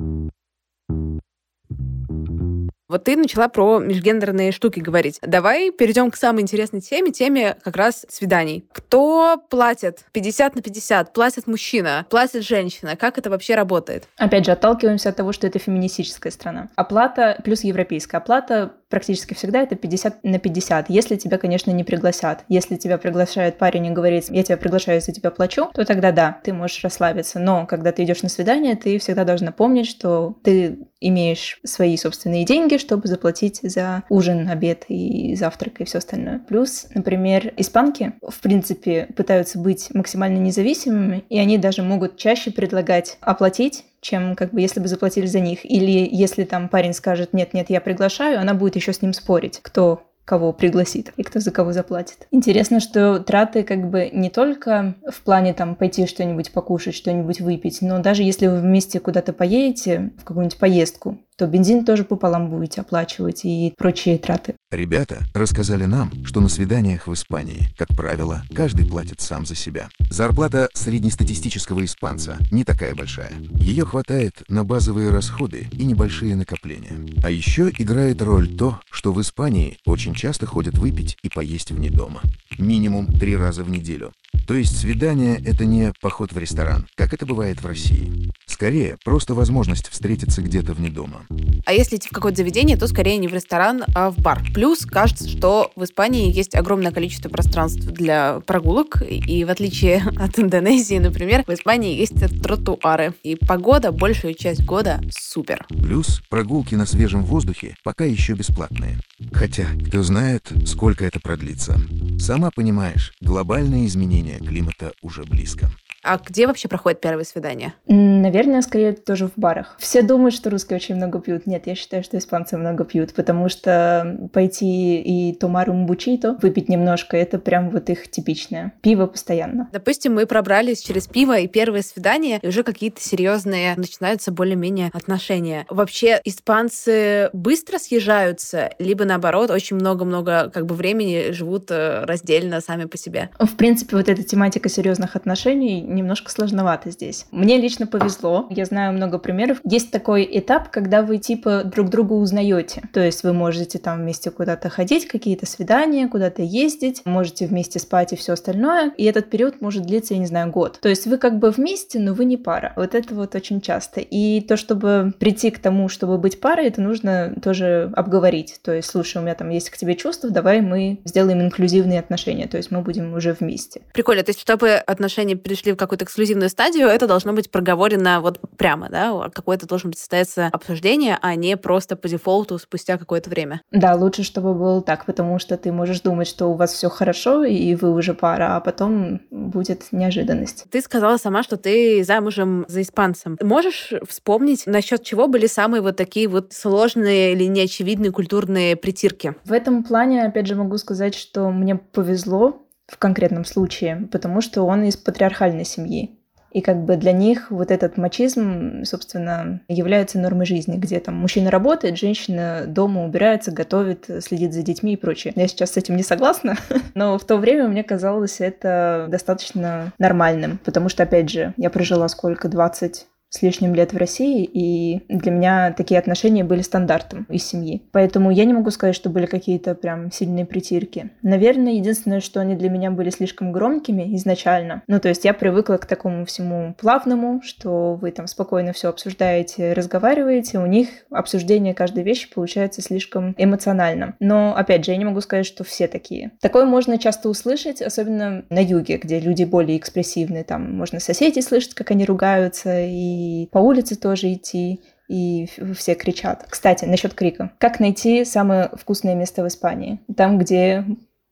Вот 2.90 3.04
ты 3.04 3.16
начала 3.16 3.48
про 3.50 3.78
межгендерные 3.78 4.52
штуки 4.52 4.80
говорить. 4.80 5.20
Давай 5.22 5.70
перейдем 5.70 6.10
к 6.10 6.16
самой 6.16 6.42
интересной 6.42 6.82
теме, 6.82 7.12
теме 7.12 7.56
как 7.64 7.76
раз 7.76 8.04
свиданий. 8.10 8.66
Кто 8.74 9.38
платит? 9.50 10.06
50 10.12 10.56
на 10.56 10.62
50. 10.64 11.14
Платит 11.14 11.46
мужчина, 11.46 12.08
платит 12.10 12.44
женщина. 12.44 12.96
Как 12.96 13.20
это 13.20 13.30
вообще 13.30 13.54
работает? 13.54 14.08
Опять 14.18 14.46
же, 14.46 14.52
отталкиваемся 14.52 15.10
от 15.10 15.16
того, 15.16 15.34
что 15.34 15.46
это 15.46 15.60
феминистическая 15.60 16.32
страна. 16.32 16.70
Оплата 16.76 17.40
плюс 17.44 17.64
европейская. 17.64 18.18
Оплата 18.18 18.72
практически 18.90 19.34
всегда 19.34 19.62
это 19.62 19.76
50 19.76 20.24
на 20.24 20.40
50, 20.40 20.90
если 20.90 21.16
тебя, 21.16 21.38
конечно, 21.38 21.72
не 21.72 21.84
пригласят. 21.84 22.44
Если 22.50 22.76
тебя 22.76 22.98
приглашает 22.98 23.58
парень 23.58 23.88
и 23.88 23.92
говорит, 23.92 24.26
я 24.30 24.44
тебя 24.44 24.58
приглашаю, 24.58 24.98
если 24.98 25.12
тебя 25.12 25.32
плачу, 25.32 25.70
то 25.74 25.86
тогда 25.86 26.12
да, 26.12 26.40
ты 26.44 26.54
можешь 26.54 26.84
расслабиться. 26.84 27.40
Но 27.40 27.66
когда 27.66 27.92
ты 27.92 28.04
идешь 28.04 28.24
на 28.24 28.30
свидание, 28.30 28.76
ты 28.76 28.98
всегда 29.00 29.24
должна 29.24 29.52
помнить, 29.52 29.88
что 29.88 30.38
ты 30.44 30.80
имеешь 31.00 31.60
свои 31.64 31.96
собственные 31.96 32.46
деньги, 32.46 32.78
чтобы 32.78 33.08
заплатить 33.08 33.60
за 33.62 34.04
ужин, 34.10 34.50
обед 34.50 34.86
и 34.90 35.36
завтрак 35.36 35.80
и 35.80 35.86
все 35.86 36.00
остальное. 36.00 36.40
Плюс, 36.40 36.88
например, 36.94 37.54
испанки, 37.58 38.14
в 38.22 38.40
принципе, 38.42 39.08
пытаются 39.16 39.60
быть 39.60 39.94
максимально 39.94 40.38
независимыми, 40.38 41.24
и 41.30 41.40
они 41.40 41.58
даже 41.58 41.84
могут 41.84 42.18
чаще 42.18 42.52
предлагать 42.52 43.18
оплатить 43.22 43.86
чем 44.02 44.36
как 44.36 44.54
бы 44.54 44.62
если 44.62 44.80
бы 44.80 44.88
заплатили 44.88 45.26
за 45.26 45.40
них. 45.40 45.66
Или 45.66 46.08
если 46.12 46.44
там 46.44 46.70
парень 46.70 46.94
скажет 46.94 47.34
«нет-нет, 47.34 47.70
я 47.70 47.82
приглашаю», 47.82 48.40
она 48.40 48.54
будет 48.54 48.76
еще 48.76 48.94
с 48.94 49.02
ним 49.02 49.14
спорить, 49.14 49.60
кто 49.62 50.04
кого 50.30 50.54
пригласит 50.54 51.12
и 51.18 51.24
кто 51.24 51.40
за 51.40 51.50
кого 51.50 51.74
заплатит. 51.74 52.28
Интересно, 52.30 52.80
что 52.80 53.18
траты 53.18 53.64
как 53.64 53.90
бы 53.90 54.12
не 54.14 54.30
только 54.30 54.94
в 55.12 55.24
плане 55.24 55.56
там 55.56 55.74
пойти 55.74 56.06
что-нибудь 56.06 56.52
покушать, 56.52 56.94
что-нибудь 56.94 57.42
выпить, 57.42 57.82
но 57.82 57.98
даже 57.98 58.22
если 58.22 58.46
вы 58.46 58.60
вместе 58.60 59.00
куда-то 59.00 59.34
поедете, 59.34 60.12
в 60.20 60.24
какую-нибудь 60.24 60.60
поездку, 60.60 61.18
то 61.40 61.48
бензин 61.48 61.86
тоже 61.86 62.04
пополам 62.04 62.50
будете 62.50 62.82
оплачивать 62.82 63.46
и 63.46 63.74
прочие 63.78 64.18
траты. 64.18 64.56
Ребята 64.72 65.20
рассказали 65.34 65.86
нам, 65.86 66.12
что 66.26 66.42
на 66.42 66.50
свиданиях 66.50 67.08
в 67.08 67.14
Испании, 67.14 67.70
как 67.78 67.88
правило, 67.96 68.44
каждый 68.54 68.86
платит 68.86 69.22
сам 69.22 69.46
за 69.46 69.56
себя. 69.56 69.88
Зарплата 70.10 70.68
среднестатистического 70.74 71.86
испанца 71.86 72.38
не 72.52 72.66
такая 72.66 72.94
большая. 72.94 73.32
Ее 73.54 73.86
хватает 73.86 74.44
на 74.50 74.66
базовые 74.66 75.12
расходы 75.12 75.68
и 75.72 75.86
небольшие 75.86 76.36
накопления. 76.36 76.92
А 77.24 77.30
еще 77.30 77.72
играет 77.78 78.22
роль 78.22 78.50
то, 78.50 78.82
что 78.92 79.14
в 79.14 79.22
Испании 79.22 79.78
очень 79.86 80.16
часто 80.16 80.46
ходят 80.46 80.78
выпить 80.78 81.18
и 81.24 81.30
поесть 81.30 81.72
вне 81.72 81.90
дома. 81.90 82.20
Минимум 82.58 83.08
три 83.08 83.38
раза 83.38 83.64
в 83.64 83.70
неделю. 83.70 84.12
То 84.46 84.56
есть 84.56 84.78
свидание– 84.78 85.42
это 85.46 85.64
не 85.64 85.94
поход 86.02 86.34
в 86.34 86.38
ресторан, 86.38 86.88
как 86.96 87.14
это 87.14 87.26
бывает 87.26 87.62
в 87.62 87.66
России. 87.66 88.32
Скорее, 88.60 88.98
просто 89.06 89.36
возможность 89.36 89.88
встретиться 89.88 90.42
где-то 90.42 90.74
вне 90.74 90.90
дома. 90.90 91.26
А 91.66 91.72
если 91.72 91.96
идти 91.96 92.10
в 92.10 92.12
какое-то 92.12 92.40
заведение, 92.40 92.76
то 92.76 92.90
скорее 92.90 93.16
не 93.16 93.30
в 93.30 93.34
ресторан, 93.34 93.86
а 93.96 94.12
в 94.12 94.18
бар. 94.18 94.44
Плюс 94.54 94.86
кажется, 94.86 95.30
что 95.30 95.72
в 95.78 95.86
Испании 95.86 96.30
есть 96.30 96.56
огромное 96.56 96.92
количество 96.92 97.30
пространств 97.30 97.86
для 97.86 98.42
прогулок, 98.42 99.02
и 99.10 99.46
в 99.46 99.50
отличие 99.50 100.04
от 100.20 100.38
Индонезии, 100.38 100.98
например, 100.98 101.46
в 101.48 101.54
Испании 101.54 101.96
есть 101.96 102.20
тротуары. 102.44 103.14
И 103.24 103.38
погода 103.38 103.94
большую 103.94 104.34
часть 104.34 104.66
года 104.66 105.00
супер. 105.10 105.66
Плюс 105.70 106.22
прогулки 106.28 106.76
на 106.76 106.86
свежем 106.86 107.24
воздухе 107.24 107.78
пока 107.86 108.04
еще 108.04 108.34
бесплатные. 108.34 109.00
Хотя, 109.32 109.68
кто 109.88 110.04
знает, 110.04 110.52
сколько 110.66 111.06
это 111.06 111.22
продлится. 111.22 111.80
Сама 112.20 112.52
понимаешь, 112.54 113.14
глобальные 113.22 113.88
изменения 113.88 114.38
климата 114.40 114.92
уже 115.02 115.24
близко. 115.24 115.72
А 116.10 116.18
где 116.18 116.48
вообще 116.48 116.68
проходит 116.68 117.02
первое 117.02 117.24
свидание? 117.24 117.74
Наверное, 117.86 118.64
скорее 118.64 118.94
тоже 118.94 119.28
в 119.28 119.34
барах. 119.36 119.76
Все 119.78 120.02
думают, 120.02 120.34
что 120.34 120.50
русские 120.50 120.78
очень 120.78 120.96
много 120.96 121.20
пьют. 121.20 121.46
Нет, 121.46 121.68
я 121.68 121.76
считаю, 121.76 122.04
что 122.04 122.18
испанцы 122.18 122.58
много 122.58 122.84
пьют, 122.84 123.14
потому 123.14 123.48
что 123.48 124.28
пойти 124.34 125.02
и 125.02 125.36
томару 125.36 125.74
мбучито, 125.74 126.36
выпить 126.42 126.68
немножко, 126.68 127.16
это 127.16 127.38
прям 127.38 127.70
вот 127.70 127.92
их 127.92 128.10
типичное. 128.10 128.74
Пиво 128.82 129.06
постоянно. 129.06 129.70
Допустим, 129.72 130.16
мы 130.16 130.26
пробрались 130.26 130.82
через 130.82 131.06
пиво 131.06 131.38
и 131.38 131.48
первое 131.48 131.84
свидание, 131.84 132.40
и 132.42 132.48
уже 132.48 132.64
какие-то 132.64 133.02
серьезные 133.02 133.76
начинаются 133.76 134.32
более-менее 134.32 134.90
отношения. 134.94 135.68
Вообще, 135.70 136.20
испанцы 136.26 137.30
быстро 137.34 137.78
съезжаются, 137.78 138.72
либо 138.80 139.06
наоборот, 139.06 139.52
очень 139.52 139.76
много-много 139.76 140.50
как 140.52 140.66
бы 140.66 140.74
времени 140.74 141.34
живут 141.34 141.70
э, 141.70 142.04
раздельно 142.06 142.62
сами 142.62 142.86
по 142.86 142.98
себе? 142.98 143.30
В 143.38 143.56
принципе, 143.56 143.96
вот 143.96 144.10
эта 144.10 144.24
тематика 144.24 144.70
серьезных 144.70 145.16
отношений 145.16 145.84
немножко 146.00 146.32
сложновата 146.32 146.92
здесь. 146.92 147.26
Мне 147.32 147.58
лично 147.58 147.88
повезло. 147.88 148.48
Я 148.50 148.66
знаю 148.66 148.94
много 148.94 149.20
примеров. 149.20 149.60
Есть 149.64 149.92
такой 149.92 150.28
этап, 150.32 150.70
когда 150.70 151.02
вы 151.02 151.18
типа 151.18 151.64
друг 151.64 151.90
друга 151.90 152.14
узнаете. 152.14 152.82
То 152.94 153.00
есть 153.00 153.24
вы 153.24 153.34
можете 153.34 153.78
там 153.78 154.00
вместе 154.00 154.32
куда-то 154.32 154.70
ходить, 154.70 155.08
какие-то 155.08 155.46
свидания, 155.46 156.08
куда-то 156.08 156.42
ездить, 156.42 157.02
можете 157.06 157.48
вместе 157.48 157.80
спать 157.80 158.14
и 158.14 158.16
все 158.16 158.34
остальное. 158.34 158.92
И 158.98 159.04
этот 159.06 159.30
период 159.30 159.62
может 159.62 159.84
длиться, 159.84 160.14
я 160.14 160.20
не 160.20 160.26
знаю, 160.26 160.52
год. 160.52 160.80
То 160.82 160.90
есть 160.90 161.06
вы 161.06 161.18
как 161.18 161.40
бы 161.40 161.52
вместе, 161.52 162.00
но 162.00 162.14
вы 162.14 162.26
не 162.26 162.38
пара. 162.38 162.74
Вот 162.76 162.96
это 162.96 163.14
вот 163.14 163.36
очень 163.36 163.62
часто. 163.62 164.00
И 164.00 164.42
то, 164.42 164.58
чтобы 164.58 165.14
прийти 165.20 165.52
к 165.52 165.60
тому, 165.60 165.90
чтобы 165.90 166.18
быть 166.18 166.40
парой, 166.40 166.68
это 166.68 166.82
нужно 166.82 167.36
тоже 167.42 167.92
обговорить. 167.96 168.60
То 168.64 168.74
есть, 168.74 168.90
слушай, 168.90 169.18
у 169.18 169.22
меня 169.22 169.36
там 169.36 169.50
есть 169.50 169.70
к 169.70 169.78
тебе 169.78 169.96
чувства, 169.96 170.30
давай 170.30 170.62
мы 170.62 171.00
сделаем 171.06 171.42
инклюзивные 171.42 172.00
отношения. 172.00 172.48
То 172.48 172.58
есть 172.58 172.72
мы 172.72 172.82
будем 172.82 173.14
уже 173.14 173.34
вместе. 173.34 173.82
Прикольно. 173.94 174.24
То 174.24 174.30
есть, 174.30 174.40
чтобы 174.40 174.72
отношения 174.74 175.36
перешли 175.36 175.74
какую-то 175.80 176.06
эксклюзивную 176.06 176.50
стадию, 176.50 176.88
это 176.88 177.08
должно 177.08 177.34
быть 177.34 177.50
проговорено 177.50 178.22
вот 178.22 178.40
прямо, 178.58 178.90
да? 178.90 179.30
Какое-то 179.34 179.66
должно 179.66 179.90
быть 179.90 180.00
состояться 180.00 180.48
обсуждение, 180.52 181.18
а 181.22 181.36
не 181.36 181.58
просто 181.58 181.96
по 181.96 182.08
дефолту 182.08 182.60
спустя 182.60 182.98
какое-то 182.98 183.30
время. 183.30 183.62
Да, 183.72 183.96
лучше, 183.96 184.24
чтобы 184.24 184.54
было 184.54 184.82
так, 184.82 185.06
потому 185.06 185.40
что 185.40 185.58
ты 185.58 185.72
можешь 185.72 186.02
думать, 186.02 186.28
что 186.28 186.48
у 186.48 186.54
вас 186.54 186.74
все 186.74 186.90
хорошо, 186.90 187.44
и 187.44 187.76
вы 187.76 187.92
уже 187.92 188.14
пара, 188.14 188.56
а 188.56 188.60
потом 188.60 189.22
будет 189.32 189.88
неожиданность. 189.92 190.66
Ты 190.70 190.82
сказала 190.82 191.18
сама, 191.18 191.44
что 191.44 191.58
ты 191.58 192.04
замужем 192.04 192.66
за 192.68 192.82
испанцем. 192.82 193.38
Можешь 193.42 193.94
вспомнить, 194.08 194.64
насчет 194.66 195.04
чего 195.04 195.28
были 195.28 195.48
самые 195.48 195.82
вот 195.82 195.96
такие 195.96 196.28
вот 196.28 196.54
сложные 196.54 197.34
или 197.34 197.46
неочевидные 197.46 198.12
культурные 198.12 198.76
притирки? 198.76 199.36
В 199.46 199.54
этом 199.54 199.84
плане, 199.84 200.26
опять 200.26 200.48
же, 200.48 200.56
могу 200.56 200.78
сказать, 200.78 201.16
что 201.16 201.50
мне 201.50 201.76
повезло 201.76 202.66
в 202.90 202.98
конкретном 202.98 203.46
случае, 203.46 204.08
потому 204.12 204.42
что 204.42 204.64
он 204.64 204.84
из 204.84 204.98
патриархальной 204.98 205.66
семьи. 205.66 206.16
И 206.52 206.62
как 206.62 206.84
бы 206.84 206.96
для 206.96 207.12
них 207.12 207.52
вот 207.52 207.70
этот 207.70 207.98
мачизм, 207.98 208.84
собственно, 208.84 209.62
является 209.68 210.18
нормой 210.18 210.48
жизни, 210.48 210.78
где 210.78 211.00
там 211.00 211.16
мужчина 211.16 211.52
работает, 211.52 211.98
женщина 211.98 212.64
дома 212.66 213.06
убирается, 213.06 213.52
готовит, 213.52 214.10
следит 214.22 214.54
за 214.54 214.64
детьми 214.64 214.94
и 214.94 214.98
прочее. 214.98 215.34
Я 215.36 215.48
сейчас 215.48 215.72
с 215.72 215.78
этим 215.78 215.96
не 215.96 216.04
согласна, 216.04 216.56
но 216.96 217.20
в 217.20 217.24
то 217.24 217.38
время 217.38 217.68
мне 217.68 217.84
казалось 217.84 218.42
это 218.42 219.06
достаточно 219.10 219.94
нормальным, 220.00 220.60
потому 220.66 220.90
что, 220.90 221.04
опять 221.04 221.30
же, 221.30 221.54
я 221.58 221.70
прожила 221.70 222.08
сколько, 222.08 222.50
20 222.50 223.06
с 223.30 223.42
лишним 223.42 223.76
лет 223.76 223.94
в 223.94 223.98
России, 223.98 224.44
и 224.44 225.02
для 225.08 225.32
меня 225.32 225.74
такие 225.74 226.00
отношения 226.00 226.44
были 226.44 226.62
стандартом 226.62 227.26
из 227.30 227.46
семьи. 227.46 227.84
Поэтому 227.92 228.32
я 228.32 228.46
не 228.46 228.54
могу 228.54 228.72
сказать, 228.72 228.96
что 228.96 229.10
были 229.10 229.26
какие-то 229.26 229.76
прям 229.76 230.12
сильные 230.12 230.46
притирки. 230.46 231.12
Наверное, 231.22 231.74
единственное, 231.74 232.22
что 232.22 232.42
они 232.42 232.56
для 232.56 232.70
меня 232.70 232.92
были 232.92 233.10
слишком 233.10 233.52
громкими 233.52 234.16
изначально. 234.16 234.84
Ну, 234.88 235.00
то 235.00 235.10
есть 235.10 235.26
я 235.26 235.34
привыкла 235.34 235.78
к 235.78 235.86
такому 235.86 236.26
всему 236.26 236.76
плавному, 236.80 237.42
что 237.44 237.96
вы 237.96 238.12
там 238.12 238.28
спокойно 238.28 238.74
все 238.74 238.90
обсуждаете, 238.90 239.74
разговариваете. 239.74 240.60
У 240.60 240.66
них 240.66 240.90
обсуждение 241.12 241.74
каждой 241.74 242.04
вещи 242.04 242.34
получается 242.34 242.82
слишком 242.82 243.36
эмоциональным. 243.38 244.16
Но, 244.20 244.56
опять 244.56 244.86
же, 244.86 244.92
я 244.92 244.98
не 244.98 245.06
могу 245.06 245.22
сказать, 245.22 245.46
что 245.46 245.64
все 245.64 245.88
такие. 245.88 246.32
Такое 246.42 246.66
можно 246.66 246.98
часто 246.98 247.30
услышать, 247.30 247.82
особенно 247.82 248.44
на 248.50 248.60
юге, 248.60 248.98
где 248.98 249.20
люди 249.20 249.44
более 249.44 249.78
экспрессивны. 249.78 250.44
Там 250.44 250.76
можно 250.76 251.00
соседей 251.00 251.42
слышать, 251.42 251.76
как 251.76 251.92
они 251.92 252.06
ругаются, 252.06 252.82
и 252.82 253.19
и 253.20 253.48
по 253.48 253.60
улице 253.60 253.96
тоже 253.96 254.34
идти, 254.34 254.82
и 255.10 255.48
все 255.76 255.96
кричат. 255.96 256.46
Кстати, 256.50 256.86
насчет 256.86 257.14
крика. 257.14 257.52
Как 257.58 257.80
найти 257.80 258.24
самое 258.24 258.70
вкусное 258.74 259.16
место 259.16 259.44
в 259.44 259.48
Испании? 259.48 260.00
Там, 260.16 260.38
где 260.38 260.86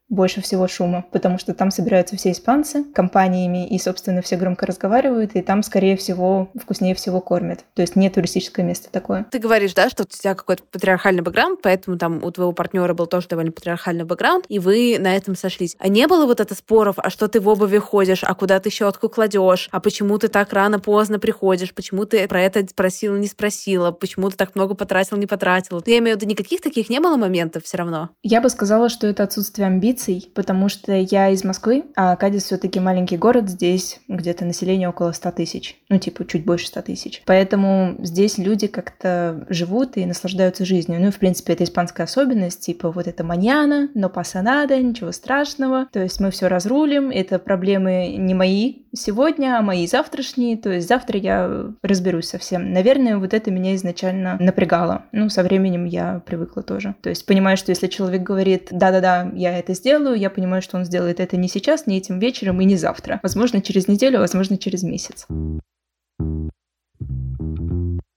больше 0.09 0.41
всего 0.41 0.67
шума, 0.67 1.05
потому 1.11 1.37
что 1.37 1.53
там 1.53 1.69
собираются 1.71 2.15
все 2.15 2.31
испанцы 2.31 2.83
компаниями, 2.83 3.67
и, 3.67 3.77
собственно, 3.77 4.21
все 4.21 4.37
громко 4.37 4.65
разговаривают, 4.65 5.35
и 5.35 5.41
там, 5.41 5.63
скорее 5.63 5.97
всего, 5.97 6.49
вкуснее 6.55 6.95
всего 6.95 7.19
кормят. 7.19 7.65
То 7.73 7.81
есть 7.81 7.95
не 7.95 8.09
туристическое 8.09 8.65
место 8.65 8.89
такое. 8.91 9.25
Ты 9.29 9.39
говоришь, 9.39 9.73
да, 9.73 9.89
что 9.89 10.03
у 10.03 10.05
тебя 10.05 10.33
какой-то 10.33 10.63
патриархальный 10.71 11.21
бэкграунд, 11.21 11.61
поэтому 11.61 11.97
там 11.97 12.23
у 12.23 12.31
твоего 12.31 12.53
партнера 12.53 12.93
был 12.93 13.07
тоже 13.07 13.27
довольно 13.27 13.51
патриархальный 13.51 14.05
бэкграунд, 14.05 14.45
и 14.47 14.59
вы 14.59 14.97
на 14.99 15.15
этом 15.15 15.35
сошлись. 15.35 15.75
А 15.79 15.89
не 15.89 16.07
было 16.07 16.25
вот 16.25 16.39
это 16.39 16.55
споров, 16.55 16.95
а 16.97 17.09
что 17.09 17.27
ты 17.27 17.41
в 17.41 17.47
обуви 17.47 17.77
ходишь, 17.77 18.23
а 18.23 18.33
куда 18.33 18.59
ты 18.59 18.69
щетку 18.69 19.09
кладешь, 19.09 19.67
а 19.71 19.79
почему 19.79 20.17
ты 20.17 20.29
так 20.29 20.53
рано 20.53 20.79
поздно 20.79 21.19
приходишь, 21.19 21.73
почему 21.73 22.05
ты 22.05 22.27
про 22.27 22.41
это 22.41 22.65
спросила, 22.67 23.17
не 23.17 23.27
спросила, 23.27 23.91
почему 23.91 24.29
ты 24.29 24.37
так 24.37 24.55
много 24.55 24.73
потратил, 24.73 25.17
не 25.17 25.27
потратил. 25.27 25.83
Я 25.85 25.97
имею 25.99 26.17
в 26.17 26.21
виду, 26.21 26.29
никаких 26.29 26.61
таких 26.61 26.89
не 26.89 26.99
было 26.99 27.17
моментов 27.17 27.65
все 27.65 27.77
равно? 27.77 28.09
Я 28.23 28.41
бы 28.41 28.49
сказала, 28.49 28.89
что 28.89 29.07
это 29.07 29.23
отсутствие 29.23 29.67
амбиций 29.67 29.96
амбиций, 29.97 30.29
потому 30.33 30.69
что 30.69 30.93
я 30.93 31.29
из 31.29 31.43
Москвы, 31.43 31.85
а 31.95 32.15
Кадис 32.15 32.43
все-таки 32.43 32.79
маленький 32.79 33.17
город, 33.17 33.49
здесь 33.49 33.99
где-то 34.07 34.45
население 34.45 34.89
около 34.89 35.11
100 35.11 35.31
тысяч, 35.31 35.77
ну 35.89 35.99
типа 35.99 36.25
чуть 36.25 36.45
больше 36.45 36.67
100 36.67 36.81
тысяч. 36.83 37.21
Поэтому 37.25 37.95
здесь 37.99 38.37
люди 38.37 38.67
как-то 38.67 39.45
живут 39.49 39.97
и 39.97 40.05
наслаждаются 40.05 40.65
жизнью. 40.65 40.99
Ну 41.01 41.07
и 41.07 41.11
в 41.11 41.19
принципе 41.19 41.53
это 41.53 41.63
испанская 41.63 42.05
особенность, 42.05 42.61
типа 42.61 42.91
вот 42.91 43.07
это 43.07 43.23
маньяна, 43.23 43.89
но 43.93 44.09
пасанада, 44.09 44.77
ничего 44.77 45.11
страшного. 45.11 45.87
То 45.91 46.01
есть 46.01 46.19
мы 46.19 46.31
все 46.31 46.47
разрулим, 46.47 47.09
это 47.09 47.39
проблемы 47.39 48.15
не 48.17 48.33
мои 48.33 48.83
сегодня, 48.97 49.57
а 49.57 49.61
мои 49.61 49.87
завтрашние, 49.87 50.57
то 50.57 50.69
есть 50.69 50.87
завтра 50.87 51.17
я 51.19 51.71
разберусь 51.81 52.27
совсем. 52.27 52.73
Наверное, 52.73 53.17
вот 53.17 53.33
это 53.33 53.51
меня 53.51 53.75
изначально 53.75 54.37
напрягало. 54.39 55.05
Ну, 55.11 55.29
со 55.29 55.43
временем 55.43 55.85
я 55.85 56.21
привыкла 56.25 56.63
тоже. 56.63 56.95
То 57.01 57.09
есть 57.09 57.25
понимаю, 57.25 57.57
что 57.57 57.71
если 57.71 57.87
человек 57.87 58.23
говорит, 58.23 58.67
да-да-да, 58.71 59.31
я 59.33 59.57
это 59.57 59.73
сделаю, 59.73 60.17
я 60.17 60.29
понимаю, 60.29 60.61
что 60.61 60.77
он 60.77 60.85
сделает 60.85 61.19
это 61.19 61.37
не 61.37 61.47
сейчас, 61.47 61.87
не 61.87 61.97
этим 61.97 62.19
вечером 62.19 62.59
и 62.61 62.65
не 62.65 62.75
завтра. 62.75 63.19
Возможно, 63.23 63.61
через 63.61 63.87
неделю, 63.87 64.19
возможно, 64.19 64.57
через 64.57 64.83
месяц. 64.83 65.27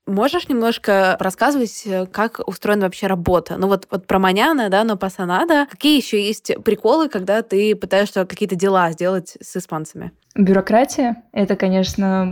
Можешь 0.06 0.48
немножко 0.48 1.16
рассказывать, 1.20 1.86
как 2.10 2.40
устроена 2.44 2.86
вообще 2.86 3.06
работа? 3.06 3.56
Ну 3.58 3.68
вот, 3.68 3.86
вот 3.92 4.08
про 4.08 4.18
Маняна, 4.18 4.68
да, 4.68 4.82
но 4.82 4.96
Пасанада. 4.96 5.68
Какие 5.70 5.96
еще 5.96 6.20
есть 6.20 6.50
приколы, 6.64 7.08
когда 7.08 7.42
ты 7.42 7.76
пытаешься 7.76 8.24
какие-то 8.26 8.56
дела 8.56 8.90
сделать 8.90 9.36
с 9.40 9.56
испанцами? 9.56 10.10
Бюрократия— 10.36 11.24
это, 11.32 11.56
конечно, 11.56 12.22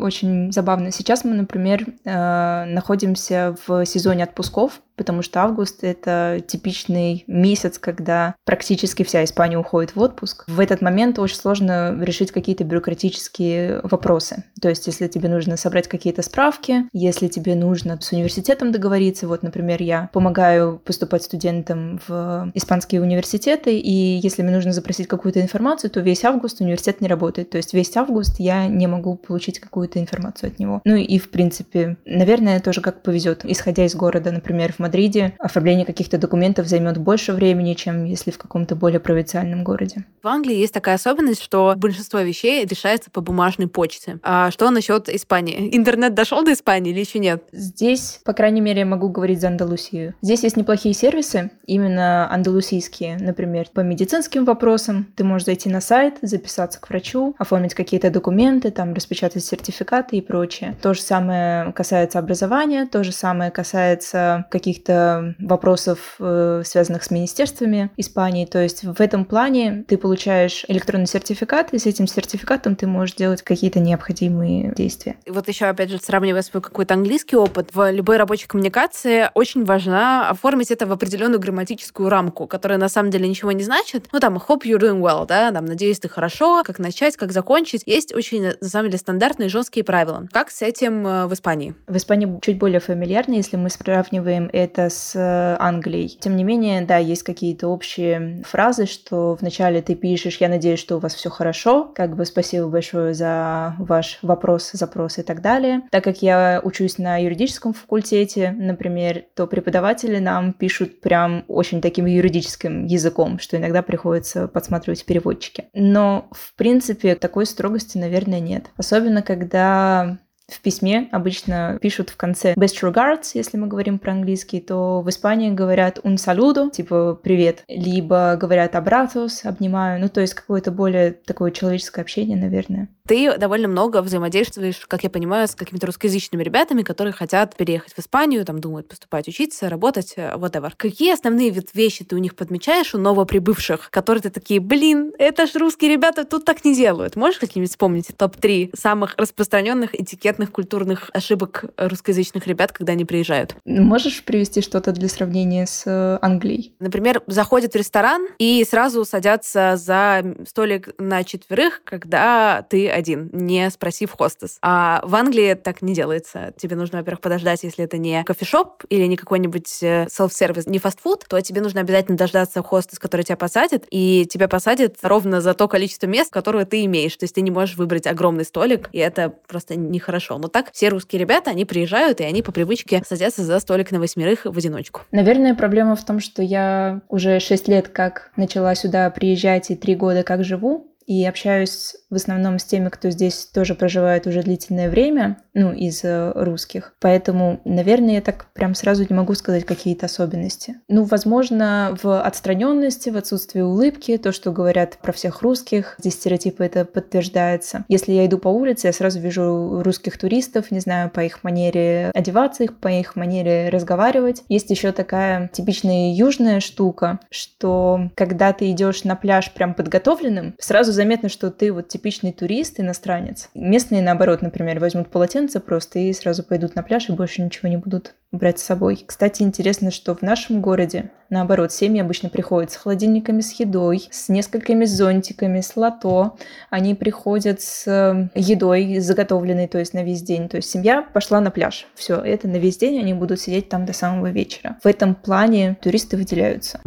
очень 0.00 0.50
забавно. 0.50 0.90
Сейчас 0.90 1.24
мы, 1.24 1.34
например, 1.34 1.86
э, 2.04 2.64
находимся 2.64 3.54
в 3.66 3.84
сезоне 3.84 4.24
отпусков, 4.24 4.80
потому 4.96 5.22
что 5.22 5.42
август— 5.42 5.78
это 5.84 6.42
типичный 6.46 7.24
месяц, 7.26 7.78
когда 7.78 8.34
практически 8.44 9.02
вся 9.02 9.24
Испания 9.24 9.58
уходит 9.58 9.96
в 9.96 10.00
отпуск. 10.00 10.44
В 10.46 10.60
этот 10.60 10.80
момент 10.80 11.18
очень 11.18 11.36
сложно 11.36 11.96
решить 12.00 12.32
какие-то 12.32 12.64
бюрократические 12.64 13.80
вопросы. 13.82 14.44
То 14.60 14.68
есть, 14.68 14.86
если 14.86 15.08
тебе 15.08 15.28
нужно 15.28 15.56
собрать 15.56 15.88
какие-то 15.88 16.22
справки, 16.22 16.84
если 16.92 17.28
тебе 17.28 17.54
нужно 17.54 17.98
с 18.00 18.12
университетом 18.12 18.72
договориться, 18.72 19.26
вот, 19.28 19.42
например, 19.42 19.82
я 19.82 20.08
помогаю 20.12 20.80
поступать 20.84 21.22
студентам 21.22 22.00
в 22.06 22.50
испанские 22.54 23.02
университеты, 23.02 23.78
и 23.78 24.18
если 24.22 24.42
мне 24.42 24.52
нужно 24.52 24.72
запросить 24.72 25.06
какую-то 25.06 25.40
информацию, 25.40 25.90
то 25.90 26.00
весь 26.00 26.24
август 26.24 26.60
университет 26.60 27.00
не 27.00 27.08
работает. 27.08 27.50
То 27.50 27.56
есть 27.56 27.74
весь 27.74 27.96
август 27.96 28.38
я 28.38 28.66
не 28.66 28.86
могу 28.86 29.16
получить 29.16 29.58
какую-то 29.58 29.98
информацию 29.98 30.48
от 30.48 30.58
него. 30.58 30.80
Ну 30.84 30.96
и 30.96 31.18
в 31.18 31.30
принципе, 31.30 31.96
наверное, 32.04 32.60
тоже 32.60 32.80
как 32.80 33.02
повезет. 33.02 33.44
Исходя 33.44 33.84
из 33.84 33.94
города, 33.94 34.30
например, 34.32 34.72
в 34.72 34.83
Мадриде, 34.84 35.32
оформление 35.38 35.86
каких-то 35.86 36.18
документов 36.18 36.66
займет 36.66 36.98
больше 36.98 37.32
времени, 37.32 37.72
чем 37.72 38.04
если 38.04 38.30
в 38.30 38.36
каком-то 38.36 38.76
более 38.76 39.00
провинциальном 39.00 39.64
городе. 39.64 40.04
В 40.22 40.28
Англии 40.28 40.56
есть 40.56 40.74
такая 40.74 40.96
особенность, 40.96 41.42
что 41.42 41.72
большинство 41.76 42.20
вещей 42.20 42.66
решается 42.66 43.10
по 43.10 43.22
бумажной 43.22 43.66
почте. 43.66 44.18
А 44.22 44.50
что 44.50 44.70
насчет 44.70 45.08
Испании? 45.08 45.70
Интернет 45.76 46.12
дошел 46.12 46.44
до 46.44 46.52
Испании 46.52 46.92
или 46.92 47.00
еще 47.00 47.18
нет? 47.18 47.44
Здесь, 47.52 48.20
по 48.24 48.34
крайней 48.34 48.60
мере, 48.60 48.80
я 48.80 48.86
могу 48.86 49.08
говорить 49.08 49.40
за 49.40 49.48
Андалусию. 49.48 50.14
Здесь 50.20 50.42
есть 50.42 50.58
неплохие 50.58 50.94
сервисы, 50.94 51.50
именно 51.66 52.30
андалусийские, 52.30 53.16
например, 53.18 53.68
по 53.72 53.80
медицинским 53.80 54.44
вопросам. 54.44 55.06
Ты 55.16 55.24
можешь 55.24 55.46
зайти 55.46 55.70
на 55.70 55.80
сайт, 55.80 56.18
записаться 56.20 56.78
к 56.78 56.90
врачу, 56.90 57.34
оформить 57.38 57.72
какие-то 57.72 58.10
документы, 58.10 58.70
там, 58.70 58.92
распечатать 58.92 59.44
сертификаты 59.44 60.16
и 60.16 60.20
прочее. 60.20 60.76
То 60.82 60.92
же 60.92 61.00
самое 61.00 61.72
касается 61.72 62.18
образования, 62.18 62.86
то 62.86 63.02
же 63.02 63.12
самое 63.12 63.50
касается 63.50 64.46
каких-то 64.50 64.73
каких-то 64.74 65.34
вопросов, 65.38 66.16
э, 66.18 66.62
связанных 66.64 67.04
с 67.04 67.10
министерствами 67.10 67.90
Испании. 67.96 68.44
То 68.46 68.62
есть 68.62 68.84
в 68.84 69.00
этом 69.00 69.24
плане 69.24 69.84
ты 69.86 69.96
получаешь 69.96 70.64
электронный 70.68 71.06
сертификат, 71.06 71.72
и 71.72 71.78
с 71.78 71.86
этим 71.86 72.06
сертификатом 72.06 72.76
ты 72.76 72.86
можешь 72.86 73.14
делать 73.14 73.42
какие-то 73.42 73.80
необходимые 73.80 74.72
действия. 74.74 75.16
И 75.24 75.30
вот 75.30 75.48
еще, 75.48 75.66
опять 75.66 75.90
же, 75.90 75.98
сравнивая 75.98 76.42
свой 76.42 76.60
какой-то 76.60 76.94
английский 76.94 77.36
опыт, 77.36 77.70
в 77.72 77.90
любой 77.92 78.16
рабочей 78.16 78.46
коммуникации 78.46 79.30
очень 79.34 79.64
важно 79.64 80.28
оформить 80.28 80.70
это 80.70 80.86
в 80.86 80.92
определенную 80.92 81.40
грамматическую 81.40 82.08
рамку, 82.08 82.46
которая 82.46 82.78
на 82.78 82.88
самом 82.88 83.10
деле 83.10 83.28
ничего 83.28 83.52
не 83.52 83.62
значит. 83.62 84.08
Ну, 84.12 84.20
там, 84.20 84.36
hope 84.36 84.62
you're 84.64 84.80
doing 84.80 85.00
well, 85.00 85.26
да, 85.26 85.52
там, 85.52 85.66
надеюсь, 85.66 86.00
ты 86.00 86.08
хорошо, 86.08 86.62
как 86.64 86.78
начать, 86.78 87.16
как 87.16 87.32
закончить. 87.32 87.82
Есть 87.86 88.14
очень, 88.14 88.52
на 88.60 88.68
самом 88.68 88.88
деле, 88.88 88.98
стандартные 88.98 89.48
жесткие 89.48 89.84
правила. 89.84 90.26
Как 90.32 90.50
с 90.50 90.62
этим 90.62 91.06
э, 91.06 91.26
в 91.26 91.32
Испании? 91.32 91.74
В 91.86 91.96
Испании 91.96 92.38
чуть 92.42 92.58
более 92.58 92.80
фамильярно, 92.80 93.34
если 93.34 93.56
мы 93.56 93.70
сравниваем 93.70 94.50
это 94.52 94.63
с 94.90 95.12
э, 95.14 95.56
Англией. 95.58 96.16
Тем 96.20 96.36
не 96.36 96.44
менее, 96.44 96.82
да, 96.82 96.98
есть 96.98 97.22
какие-то 97.22 97.68
общие 97.68 98.42
фразы, 98.44 98.86
что 98.86 99.36
вначале 99.40 99.82
ты 99.82 99.94
пишешь 99.94 100.38
«я 100.38 100.48
надеюсь, 100.48 100.80
что 100.80 100.96
у 100.96 101.00
вас 101.00 101.14
все 101.14 101.30
хорошо», 101.30 101.90
как 101.94 102.16
бы 102.16 102.24
спасибо 102.24 102.68
большое 102.68 103.14
за 103.14 103.74
ваш 103.78 104.18
вопрос, 104.22 104.70
запрос 104.72 105.18
и 105.18 105.22
так 105.22 105.40
далее. 105.40 105.82
Так 105.90 106.04
как 106.04 106.22
я 106.22 106.60
учусь 106.62 106.98
на 106.98 107.18
юридическом 107.18 107.72
факультете, 107.72 108.52
например, 108.56 109.24
то 109.34 109.46
преподаватели 109.46 110.18
нам 110.18 110.52
пишут 110.52 111.00
прям 111.00 111.44
очень 111.48 111.80
таким 111.80 112.06
юридическим 112.06 112.86
языком, 112.86 113.38
что 113.38 113.56
иногда 113.56 113.82
приходится 113.82 114.48
подсматривать 114.48 115.04
переводчики. 115.04 115.66
Но, 115.74 116.28
в 116.32 116.54
принципе, 116.54 117.14
такой 117.14 117.46
строгости, 117.46 117.98
наверное, 117.98 118.40
нет. 118.40 118.66
Особенно, 118.76 119.22
когда 119.22 120.18
в 120.46 120.60
письме 120.60 121.08
обычно 121.10 121.78
пишут 121.80 122.10
в 122.10 122.16
конце 122.16 122.54
best 122.54 122.82
regards, 122.82 123.30
если 123.34 123.56
мы 123.56 123.66
говорим 123.66 123.98
про 123.98 124.12
английский, 124.12 124.60
то 124.60 125.00
в 125.00 125.08
Испании 125.08 125.50
говорят 125.50 125.98
un 126.04 126.16
saludo, 126.16 126.70
типа 126.70 127.18
привет, 127.22 127.64
либо 127.68 128.36
говорят 128.36 128.74
abrazos, 128.74 129.46
обнимаю, 129.46 130.00
ну 130.00 130.08
то 130.08 130.20
есть 130.20 130.34
какое-то 130.34 130.70
более 130.70 131.12
такое 131.12 131.50
человеческое 131.50 132.02
общение, 132.02 132.36
наверное. 132.36 132.88
Ты 133.06 133.36
довольно 133.36 133.68
много 133.68 134.00
взаимодействуешь, 134.00 134.86
как 134.88 135.04
я 135.04 135.10
понимаю, 135.10 135.46
с 135.46 135.54
какими-то 135.54 135.86
русскоязычными 135.88 136.42
ребятами, 136.42 136.80
которые 136.80 137.12
хотят 137.12 137.54
переехать 137.54 137.92
в 137.92 137.98
Испанию, 137.98 138.46
там 138.46 138.60
думают 138.60 138.88
поступать, 138.88 139.28
учиться, 139.28 139.68
работать, 139.68 140.14
э, 140.16 140.34
whatever. 140.36 140.72
Какие 140.74 141.12
основные 141.12 141.54
вещи 141.74 142.02
ты 142.02 142.16
у 142.16 142.18
них 142.18 142.34
подмечаешь, 142.34 142.94
у 142.94 142.98
новоприбывших, 142.98 143.90
которые 143.90 144.22
ты 144.22 144.30
такие, 144.30 144.58
блин, 144.58 145.12
это 145.18 145.46
ж 145.46 145.54
русские 145.56 145.90
ребята 145.92 146.24
тут 146.24 146.46
так 146.46 146.64
не 146.64 146.74
делают. 146.74 147.14
Можешь 147.14 147.38
какие-нибудь 147.38 147.72
вспомнить 147.72 148.08
топ-3 148.16 148.74
самых 148.74 149.16
распространенных 149.18 149.94
этикетных 149.94 150.50
культурных 150.50 151.10
ошибок 151.12 151.66
русскоязычных 151.76 152.46
ребят, 152.46 152.72
когда 152.72 152.94
они 152.94 153.04
приезжают? 153.04 153.54
Можешь 153.66 154.24
привести 154.24 154.62
что-то 154.62 154.92
для 154.92 155.10
сравнения 155.10 155.66
с 155.66 155.82
э, 155.84 156.18
Англией? 156.22 156.74
Например, 156.78 157.22
заходят 157.26 157.74
в 157.74 157.76
ресторан 157.76 158.28
и 158.38 158.64
сразу 158.64 159.04
садятся 159.04 159.74
за 159.76 160.24
столик 160.48 160.88
на 160.96 161.22
четверых, 161.22 161.82
когда 161.84 162.66
ты 162.70 162.93
один, 162.94 163.30
не 163.32 163.70
спросив 163.70 164.12
хостес. 164.12 164.58
А 164.62 165.00
в 165.04 165.14
Англии 165.14 165.54
так 165.54 165.82
не 165.82 165.94
делается. 165.94 166.52
Тебе 166.56 166.76
нужно, 166.76 166.98
во-первых, 166.98 167.20
подождать, 167.20 167.62
если 167.62 167.84
это 167.84 167.98
не 167.98 168.24
кофешоп 168.24 168.84
или 168.88 169.04
не 169.04 169.16
какой-нибудь 169.16 169.82
э, 169.82 170.06
селф-сервис, 170.10 170.66
не 170.66 170.78
фастфуд, 170.78 171.24
то 171.28 171.40
тебе 171.40 171.60
нужно 171.60 171.80
обязательно 171.80 172.16
дождаться 172.16 172.62
хостес, 172.62 172.98
который 172.98 173.22
тебя 173.22 173.36
посадит, 173.36 173.86
и 173.90 174.26
тебя 174.30 174.48
посадит 174.48 174.96
ровно 175.02 175.40
за 175.40 175.54
то 175.54 175.68
количество 175.68 176.06
мест, 176.06 176.32
которое 176.32 176.64
ты 176.64 176.84
имеешь. 176.84 177.16
То 177.16 177.24
есть 177.24 177.34
ты 177.34 177.40
не 177.40 177.50
можешь 177.50 177.76
выбрать 177.76 178.06
огромный 178.06 178.44
столик, 178.44 178.88
и 178.92 178.98
это 178.98 179.32
просто 179.46 179.76
нехорошо. 179.76 180.38
Но 180.38 180.48
так 180.48 180.72
все 180.72 180.88
русские 180.88 181.20
ребята, 181.20 181.50
они 181.50 181.64
приезжают, 181.64 182.20
и 182.20 182.24
они 182.24 182.42
по 182.42 182.52
привычке 182.52 183.02
садятся 183.06 183.42
за 183.42 183.58
столик 183.60 183.90
на 183.90 184.00
восьмерых 184.00 184.44
в 184.44 184.56
одиночку. 184.56 185.02
Наверное, 185.10 185.54
проблема 185.54 185.96
в 185.96 186.04
том, 186.04 186.20
что 186.20 186.42
я 186.42 187.00
уже 187.08 187.40
шесть 187.40 187.68
лет 187.68 187.88
как 187.88 188.30
начала 188.36 188.74
сюда 188.74 189.10
приезжать 189.10 189.70
и 189.70 189.76
три 189.76 189.94
года 189.94 190.22
как 190.22 190.44
живу, 190.44 190.93
и 191.06 191.24
общаюсь 191.24 191.96
в 192.10 192.14
основном 192.14 192.58
с 192.58 192.64
теми, 192.64 192.88
кто 192.88 193.10
здесь 193.10 193.46
тоже 193.46 193.74
проживает 193.74 194.26
уже 194.26 194.42
длительное 194.42 194.88
время, 194.88 195.38
ну, 195.52 195.72
из 195.72 196.04
э, 196.04 196.32
русских. 196.34 196.94
Поэтому, 197.00 197.60
наверное, 197.64 198.14
я 198.14 198.20
так 198.20 198.46
прям 198.52 198.74
сразу 198.74 199.04
не 199.08 199.14
могу 199.14 199.34
сказать 199.34 199.64
какие-то 199.64 200.06
особенности. 200.06 200.76
Ну, 200.88 201.04
возможно, 201.04 201.96
в 202.02 202.20
отстраненности, 202.22 203.10
в 203.10 203.16
отсутствии 203.16 203.60
улыбки, 203.60 204.16
то, 204.16 204.32
что 204.32 204.52
говорят 204.52 204.98
про 204.98 205.12
всех 205.12 205.42
русских, 205.42 205.96
здесь 205.98 206.14
стереотипы 206.14 206.64
это 206.64 206.84
подтверждается. 206.84 207.84
Если 207.88 208.12
я 208.12 208.26
иду 208.26 208.38
по 208.38 208.48
улице, 208.48 208.86
я 208.86 208.92
сразу 208.92 209.20
вижу 209.20 209.82
русских 209.82 210.18
туристов, 210.18 210.70
не 210.70 210.80
знаю, 210.80 211.10
по 211.10 211.20
их 211.20 211.44
манере 211.44 212.10
одеваться, 212.14 212.64
по 212.80 212.88
их 212.88 213.16
манере 213.16 213.68
разговаривать. 213.68 214.42
Есть 214.48 214.70
еще 214.70 214.92
такая 214.92 215.48
типичная 215.52 216.14
южная 216.14 216.60
штука, 216.60 217.20
что 217.30 218.10
когда 218.14 218.52
ты 218.52 218.70
идешь 218.70 219.04
на 219.04 219.16
пляж 219.16 219.52
прям 219.52 219.74
подготовленным, 219.74 220.54
сразу 220.58 220.92
заметно, 220.94 221.28
что 221.28 221.50
ты 221.50 221.72
вот 221.72 221.88
типичный 221.88 222.32
турист, 222.32 222.80
иностранец. 222.80 223.50
Местные, 223.54 224.02
наоборот, 224.02 224.42
например, 224.42 224.80
возьмут 224.80 225.08
полотенце 225.10 225.60
просто 225.60 225.98
и 225.98 226.12
сразу 226.12 226.42
пойдут 226.42 226.74
на 226.74 226.82
пляж 226.82 227.08
и 227.08 227.12
больше 227.12 227.42
ничего 227.42 227.68
не 227.68 227.76
будут 227.76 228.14
брать 228.32 228.58
с 228.58 228.64
собой. 228.64 229.02
Кстати, 229.06 229.42
интересно, 229.42 229.90
что 229.90 230.14
в 230.14 230.22
нашем 230.22 230.60
городе, 230.60 231.10
наоборот, 231.30 231.72
семьи 231.72 232.00
обычно 232.00 232.28
приходят 232.28 232.72
с 232.72 232.76
холодильниками 232.76 233.40
с 233.40 233.52
едой, 233.60 234.08
с 234.10 234.28
несколькими 234.28 234.84
зонтиками, 234.84 235.60
с 235.60 235.76
лото. 235.76 236.36
Они 236.70 236.94
приходят 236.94 237.60
с 237.60 237.86
э, 237.86 238.28
едой 238.34 238.98
заготовленной, 238.98 239.68
то 239.68 239.78
есть 239.78 239.94
на 239.94 240.02
весь 240.02 240.22
день. 240.22 240.48
То 240.48 240.56
есть 240.56 240.70
семья 240.70 241.02
пошла 241.02 241.40
на 241.40 241.50
пляж. 241.50 241.86
Все, 241.94 242.16
это 242.16 242.48
на 242.48 242.56
весь 242.56 242.76
день, 242.76 242.98
они 242.98 243.14
будут 243.14 243.40
сидеть 243.40 243.68
там 243.68 243.86
до 243.86 243.92
самого 243.92 244.30
вечера. 244.30 244.78
В 244.82 244.86
этом 244.86 245.14
плане 245.14 245.76
туристы 245.80 246.16
выделяются. 246.16 246.80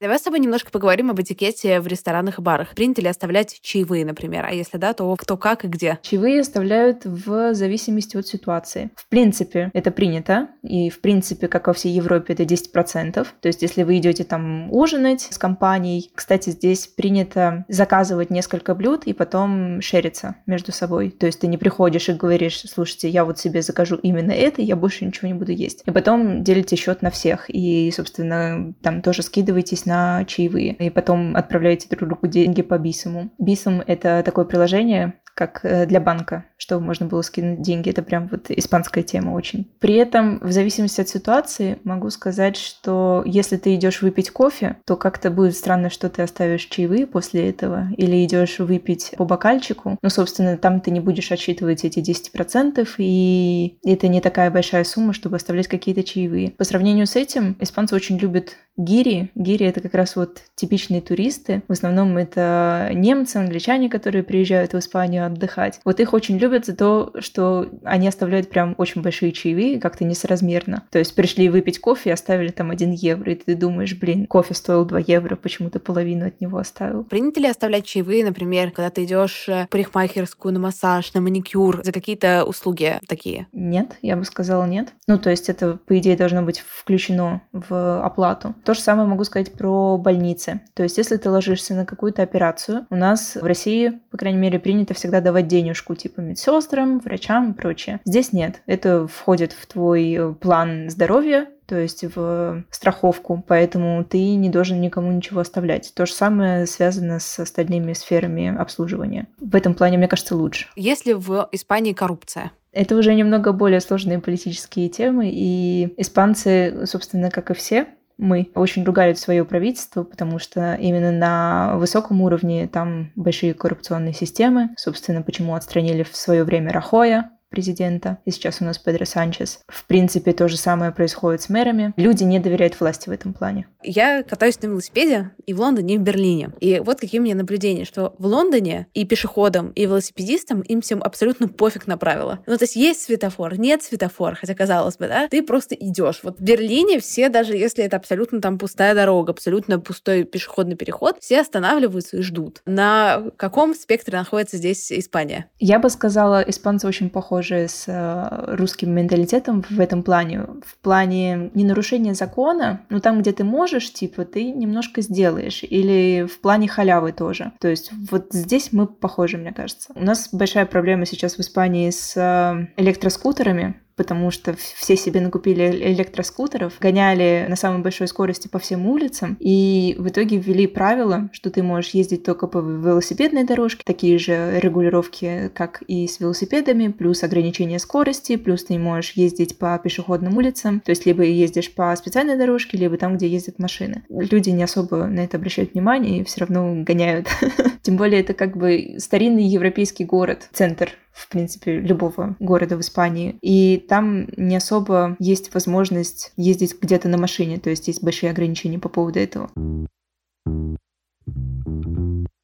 Давай 0.00 0.18
с 0.18 0.22
тобой 0.22 0.40
немножко 0.40 0.70
поговорим 0.70 1.10
об 1.10 1.20
этикете 1.20 1.78
в 1.78 1.86
ресторанах 1.86 2.38
и 2.38 2.42
барах. 2.42 2.70
Принято 2.74 3.02
ли 3.02 3.08
оставлять 3.08 3.60
чаевые, 3.60 4.06
например? 4.06 4.46
А 4.46 4.50
если 4.50 4.78
да, 4.78 4.94
то 4.94 5.14
кто 5.16 5.36
как 5.36 5.66
и 5.66 5.68
где? 5.68 5.98
Чаевые 6.00 6.40
оставляют 6.40 7.04
в 7.04 7.52
зависимости 7.52 8.16
от 8.16 8.26
ситуации. 8.26 8.88
В 8.96 9.06
принципе, 9.10 9.70
это 9.74 9.90
принято. 9.90 10.48
И, 10.62 10.88
в 10.88 11.02
принципе, 11.02 11.48
как 11.48 11.66
во 11.66 11.74
всей 11.74 11.92
Европе, 11.92 12.32
это 12.32 12.44
10%. 12.44 13.12
То 13.12 13.46
есть, 13.46 13.60
если 13.60 13.82
вы 13.82 13.98
идете 13.98 14.24
там 14.24 14.72
ужинать 14.72 15.28
с 15.30 15.36
компанией, 15.36 16.10
кстати, 16.14 16.48
здесь 16.48 16.86
принято 16.86 17.66
заказывать 17.68 18.30
несколько 18.30 18.74
блюд 18.74 19.04
и 19.04 19.12
потом 19.12 19.82
шериться 19.82 20.36
между 20.46 20.72
собой. 20.72 21.10
То 21.10 21.26
есть, 21.26 21.40
ты 21.40 21.46
не 21.46 21.58
приходишь 21.58 22.08
и 22.08 22.14
говоришь, 22.14 22.62
слушайте, 22.62 23.10
я 23.10 23.26
вот 23.26 23.38
себе 23.38 23.60
закажу 23.60 23.96
именно 23.96 24.32
это, 24.32 24.62
я 24.62 24.76
больше 24.76 25.04
ничего 25.04 25.28
не 25.28 25.34
буду 25.34 25.52
есть. 25.52 25.82
И 25.84 25.90
потом 25.90 26.42
делите 26.42 26.76
счет 26.76 27.02
на 27.02 27.10
всех. 27.10 27.50
И, 27.50 27.92
собственно, 27.94 28.72
там 28.80 29.02
тоже 29.02 29.22
скидываетесь 29.22 29.84
на 29.90 30.24
чаевые. 30.24 30.74
И 30.74 30.90
потом 30.90 31.36
отправляете 31.36 31.88
друг 31.88 32.08
другу 32.08 32.28
деньги 32.28 32.62
по 32.62 32.78
Бисому. 32.78 33.30
Бисом— 33.38 33.82
это 33.86 34.22
такое 34.24 34.44
приложение, 34.44 35.14
как 35.34 35.64
э, 35.64 35.86
для 35.86 36.00
банка, 36.00 36.44
чтобы 36.60 36.84
можно 36.84 37.06
было 37.06 37.22
скинуть 37.22 37.62
деньги. 37.62 37.90
Это 37.90 38.02
прям 38.02 38.28
вот 38.28 38.50
испанская 38.50 39.02
тема 39.02 39.32
очень. 39.32 39.66
При 39.80 39.94
этом, 39.94 40.38
в 40.40 40.52
зависимости 40.52 41.00
от 41.00 41.08
ситуации, 41.08 41.78
могу 41.84 42.10
сказать, 42.10 42.56
что 42.56 43.22
если 43.24 43.56
ты 43.56 43.74
идешь 43.74 44.02
выпить 44.02 44.30
кофе, 44.30 44.76
то 44.84 44.96
как-то 44.96 45.30
будет 45.30 45.56
странно, 45.56 45.90
что 45.90 46.10
ты 46.10 46.22
оставишь 46.22 46.66
чаевые 46.66 47.06
после 47.06 47.48
этого, 47.48 47.88
или 47.96 48.24
идешь 48.24 48.58
выпить 48.58 49.12
по 49.16 49.24
бокальчику. 49.24 49.98
Ну, 50.02 50.10
собственно, 50.10 50.58
там 50.58 50.80
ты 50.80 50.90
не 50.90 51.00
будешь 51.00 51.32
отсчитывать 51.32 51.84
эти 51.84 52.00
10%, 52.00 52.86
и 52.98 53.78
это 53.84 54.08
не 54.08 54.20
такая 54.20 54.50
большая 54.50 54.84
сумма, 54.84 55.14
чтобы 55.14 55.36
оставлять 55.36 55.68
какие-то 55.68 56.02
чаевые. 56.02 56.50
По 56.50 56.64
сравнению 56.64 57.06
с 57.06 57.16
этим, 57.16 57.56
испанцы 57.60 57.94
очень 57.94 58.18
любят 58.18 58.56
гири. 58.76 59.30
Гири— 59.34 59.66
это 59.66 59.80
как 59.80 59.94
раз 59.94 60.16
вот 60.16 60.42
типичные 60.54 61.00
туристы. 61.00 61.62
В 61.68 61.72
основном 61.72 62.16
это 62.16 62.90
немцы, 62.92 63.36
англичане, 63.36 63.88
которые 63.88 64.22
приезжают 64.22 64.72
в 64.72 64.78
Испанию 64.78 65.26
отдыхать. 65.26 65.80
Вот 65.84 66.00
их 66.00 66.12
очень 66.12 66.38
любят 66.38 66.49
за 66.66 66.76
то, 66.76 67.12
что 67.18 67.68
они 67.84 68.08
оставляют 68.08 68.50
прям 68.50 68.74
очень 68.78 69.02
большие 69.02 69.32
чаевые, 69.32 69.80
как-то 69.80 70.04
несоразмерно. 70.04 70.84
То 70.90 70.98
есть 70.98 71.14
пришли 71.14 71.48
выпить 71.48 71.80
кофе 71.80 72.10
и 72.10 72.12
оставили 72.12 72.48
там 72.48 72.70
1 72.70 72.92
евро, 72.92 73.32
и 73.32 73.34
ты 73.34 73.54
думаешь, 73.54 73.96
блин, 73.98 74.26
кофе 74.26 74.54
стоил 74.54 74.84
2 74.84 74.98
евро, 75.00 75.36
почему 75.36 75.70
ты 75.70 75.78
половину 75.78 76.26
от 76.26 76.40
него 76.40 76.58
оставил? 76.58 77.04
Принято 77.04 77.40
ли 77.40 77.48
оставлять 77.48 77.84
чаевые, 77.86 78.24
например, 78.24 78.70
когда 78.70 78.90
ты 78.90 79.04
идешь 79.04 79.46
в 79.46 79.68
парикмахерскую, 79.70 80.52
на 80.52 80.60
массаж, 80.60 81.12
на 81.14 81.20
маникюр, 81.20 81.82
за 81.84 81.92
какие-то 81.92 82.44
услуги 82.44 82.98
такие? 83.08 83.46
Нет, 83.52 83.96
я 84.02 84.16
бы 84.16 84.24
сказала 84.24 84.64
нет. 84.64 84.92
Ну, 85.06 85.18
то 85.18 85.30
есть 85.30 85.48
это, 85.48 85.78
по 85.86 85.98
идее, 85.98 86.16
должно 86.16 86.42
быть 86.42 86.60
включено 86.60 87.42
в 87.52 88.04
оплату. 88.04 88.54
То 88.64 88.74
же 88.74 88.80
самое 88.80 89.08
могу 89.08 89.24
сказать 89.24 89.52
про 89.52 89.96
больницы. 89.96 90.60
То 90.74 90.82
есть 90.82 90.98
если 90.98 91.16
ты 91.16 91.30
ложишься 91.30 91.74
на 91.74 91.86
какую-то 91.86 92.22
операцию, 92.22 92.86
у 92.90 92.96
нас 92.96 93.36
в 93.36 93.44
России, 93.44 94.00
по 94.10 94.18
крайней 94.18 94.38
мере, 94.38 94.58
принято 94.58 94.94
всегда 94.94 95.20
давать 95.20 95.48
денежку 95.48 95.94
типа 95.94 96.20
медсестрам, 96.40 96.98
врачам 97.00 97.52
и 97.52 97.54
прочее. 97.54 98.00
Здесь 98.04 98.32
нет. 98.32 98.62
Это 98.66 99.06
входит 99.06 99.52
в 99.52 99.66
твой 99.66 100.12
э, 100.12 100.32
план 100.32 100.88
здоровья, 100.90 101.48
то 101.66 101.78
есть 101.78 102.04
в 102.16 102.64
страховку, 102.70 103.44
поэтому 103.46 104.04
ты 104.04 104.34
не 104.34 104.48
должен 104.48 104.80
никому 104.80 105.12
ничего 105.12 105.40
оставлять. 105.40 105.92
То 105.94 106.06
же 106.06 106.12
самое 106.12 106.66
связано 106.66 107.20
с 107.20 107.38
остальными 107.38 107.92
сферами 107.92 108.56
обслуживания. 108.56 109.28
В 109.38 109.54
этом 109.54 109.74
плане, 109.74 109.98
мне 109.98 110.08
кажется, 110.08 110.34
лучше. 110.34 110.68
Есть 110.74 111.06
ли 111.06 111.14
в 111.14 111.48
Испании 111.52 111.92
коррупция? 111.92 112.52
Это 112.72 112.96
уже 112.96 113.14
немного 113.14 113.52
более 113.52 113.80
сложные 113.80 114.20
политические 114.20 114.88
темы, 114.88 115.30
и 115.32 115.92
испанцы, 115.96 116.86
собственно, 116.86 117.30
как 117.30 117.50
и 117.50 117.54
все, 117.54 117.86
мы 118.20 118.50
очень 118.54 118.84
ругали 118.84 119.14
свое 119.14 119.44
правительство, 119.44 120.04
потому 120.04 120.38
что 120.38 120.74
именно 120.74 121.10
на 121.10 121.76
высоком 121.76 122.20
уровне 122.20 122.68
там 122.68 123.10
большие 123.16 123.54
коррупционные 123.54 124.12
системы. 124.12 124.70
Собственно, 124.76 125.22
почему 125.22 125.54
отстранили 125.54 126.02
в 126.02 126.14
свое 126.14 126.44
время 126.44 126.72
Рахоя, 126.72 127.30
президента, 127.50 128.18
и 128.24 128.30
сейчас 128.30 128.60
у 128.60 128.64
нас 128.64 128.78
Педро 128.78 129.04
Санчес. 129.04 129.60
В 129.68 129.84
принципе, 129.84 130.32
то 130.32 130.48
же 130.48 130.56
самое 130.56 130.92
происходит 130.92 131.42
с 131.42 131.48
мэрами. 131.48 131.92
Люди 131.96 132.22
не 132.22 132.38
доверяют 132.38 132.78
власти 132.78 133.08
в 133.08 133.12
этом 133.12 133.34
плане. 133.34 133.66
Я 133.82 134.22
катаюсь 134.22 134.60
на 134.62 134.68
велосипеде 134.68 135.32
и 135.46 135.52
в 135.52 135.60
Лондоне, 135.60 135.96
и 135.96 135.98
в 135.98 136.02
Берлине. 136.02 136.50
И 136.60 136.80
вот 136.80 137.00
какие 137.00 137.20
у 137.20 137.24
меня 137.24 137.34
наблюдения, 137.34 137.84
что 137.84 138.14
в 138.18 138.26
Лондоне 138.26 138.86
и 138.94 139.04
пешеходам, 139.04 139.70
и 139.70 139.82
велосипедистам 139.82 140.60
им 140.60 140.80
всем 140.80 141.02
абсолютно 141.02 141.48
пофиг 141.48 141.86
на 141.86 141.98
правила. 141.98 142.38
Ну, 142.46 142.56
то 142.56 142.64
есть 142.64 142.76
есть 142.76 143.02
светофор, 143.02 143.58
нет 143.58 143.82
светофора, 143.82 144.36
хотя 144.36 144.54
казалось 144.54 144.96
бы, 144.96 145.08
да, 145.08 145.28
ты 145.28 145.42
просто 145.42 145.74
идешь. 145.74 146.20
Вот 146.22 146.38
в 146.38 146.42
Берлине 146.42 147.00
все, 147.00 147.28
даже 147.28 147.56
если 147.56 147.84
это 147.84 147.96
абсолютно 147.96 148.40
там 148.40 148.58
пустая 148.58 148.94
дорога, 148.94 149.32
абсолютно 149.32 149.80
пустой 149.80 150.24
пешеходный 150.24 150.76
переход, 150.76 151.16
все 151.20 151.40
останавливаются 151.40 152.18
и 152.18 152.22
ждут. 152.22 152.62
На 152.64 153.24
каком 153.36 153.74
спектре 153.74 154.16
находится 154.16 154.56
здесь 154.56 154.92
Испания? 154.92 155.50
Я 155.58 155.78
бы 155.78 155.90
сказала, 155.90 156.42
испанцы 156.42 156.86
очень 156.86 157.10
похожи 157.10 157.39
похожи 157.40 157.68
с 157.68 157.84
э, 157.86 158.56
русским 158.56 158.92
менталитетом 158.94 159.64
в 159.70 159.80
этом 159.80 160.02
плане. 160.02 160.46
В 160.64 160.76
плане 160.82 161.50
не 161.54 161.64
нарушения 161.64 162.14
закона, 162.14 162.80
но 162.90 163.00
там, 163.00 163.20
где 163.20 163.32
ты 163.32 163.44
можешь, 163.44 163.92
типа, 163.92 164.24
ты 164.24 164.52
немножко 164.52 165.00
сделаешь. 165.00 165.62
Или 165.62 166.26
в 166.26 166.40
плане 166.40 166.68
халявы 166.68 167.12
тоже. 167.12 167.52
То 167.60 167.68
есть 167.68 167.92
вот 168.10 168.26
здесь 168.32 168.72
мы 168.72 168.86
похожи, 168.86 169.38
мне 169.38 169.52
кажется. 169.52 169.92
У 169.94 170.04
нас 170.04 170.28
большая 170.32 170.66
проблема 170.66 171.06
сейчас 171.06 171.36
в 171.36 171.40
Испании 171.40 171.90
с 171.90 172.14
э, 172.16 172.68
электроскутерами 172.76 173.80
потому 174.00 174.30
что 174.30 174.56
все 174.56 174.96
себе 174.96 175.20
накупили 175.20 175.92
электроскутеров, 175.92 176.78
гоняли 176.80 177.44
на 177.50 177.54
самой 177.54 177.82
большой 177.82 178.08
скорости 178.08 178.48
по 178.48 178.58
всем 178.58 178.86
улицам, 178.86 179.36
и 179.38 179.94
в 179.98 180.08
итоге 180.08 180.38
ввели 180.38 180.66
правила, 180.66 181.28
что 181.34 181.50
ты 181.50 181.62
можешь 181.62 181.90
ездить 181.90 182.24
только 182.24 182.46
по 182.46 182.60
велосипедной 182.60 183.44
дорожке, 183.44 183.82
такие 183.84 184.18
же 184.18 184.58
регулировки, 184.58 185.50
как 185.52 185.82
и 185.86 186.08
с 186.08 186.18
велосипедами, 186.18 186.88
плюс 186.88 187.22
ограничение 187.22 187.78
скорости, 187.78 188.36
плюс 188.36 188.64
ты 188.64 188.78
можешь 188.78 189.12
ездить 189.16 189.58
по 189.58 189.78
пешеходным 189.78 190.34
улицам, 190.38 190.80
то 190.80 190.92
есть 190.92 191.04
либо 191.04 191.22
ездишь 191.22 191.70
по 191.70 191.94
специальной 191.94 192.38
дорожке, 192.38 192.78
либо 192.78 192.96
там, 192.96 193.18
где 193.18 193.28
ездят 193.28 193.58
машины. 193.58 194.04
Люди 194.08 194.48
не 194.48 194.62
особо 194.62 195.04
на 195.08 195.20
это 195.20 195.36
обращают 195.36 195.74
внимание 195.74 196.20
и 196.20 196.24
все 196.24 196.40
равно 196.40 196.82
гоняют. 196.84 197.28
Тем 197.82 197.98
более 197.98 198.22
это 198.22 198.32
как 198.32 198.56
бы 198.56 198.94
старинный 198.96 199.44
европейский 199.44 200.06
город, 200.06 200.48
центр 200.54 200.92
в 201.12 201.28
принципе, 201.28 201.78
любого 201.80 202.36
города 202.38 202.76
в 202.76 202.80
Испании. 202.80 203.36
И 203.42 203.84
там 203.88 204.28
не 204.36 204.56
особо 204.56 205.16
есть 205.18 205.52
возможность 205.54 206.32
ездить 206.36 206.76
где-то 206.80 207.08
на 207.08 207.18
машине, 207.18 207.58
то 207.58 207.70
есть 207.70 207.88
есть 207.88 208.02
большие 208.02 208.30
ограничения 208.30 208.78
по 208.78 208.88
поводу 208.88 209.18
этого. 209.18 209.50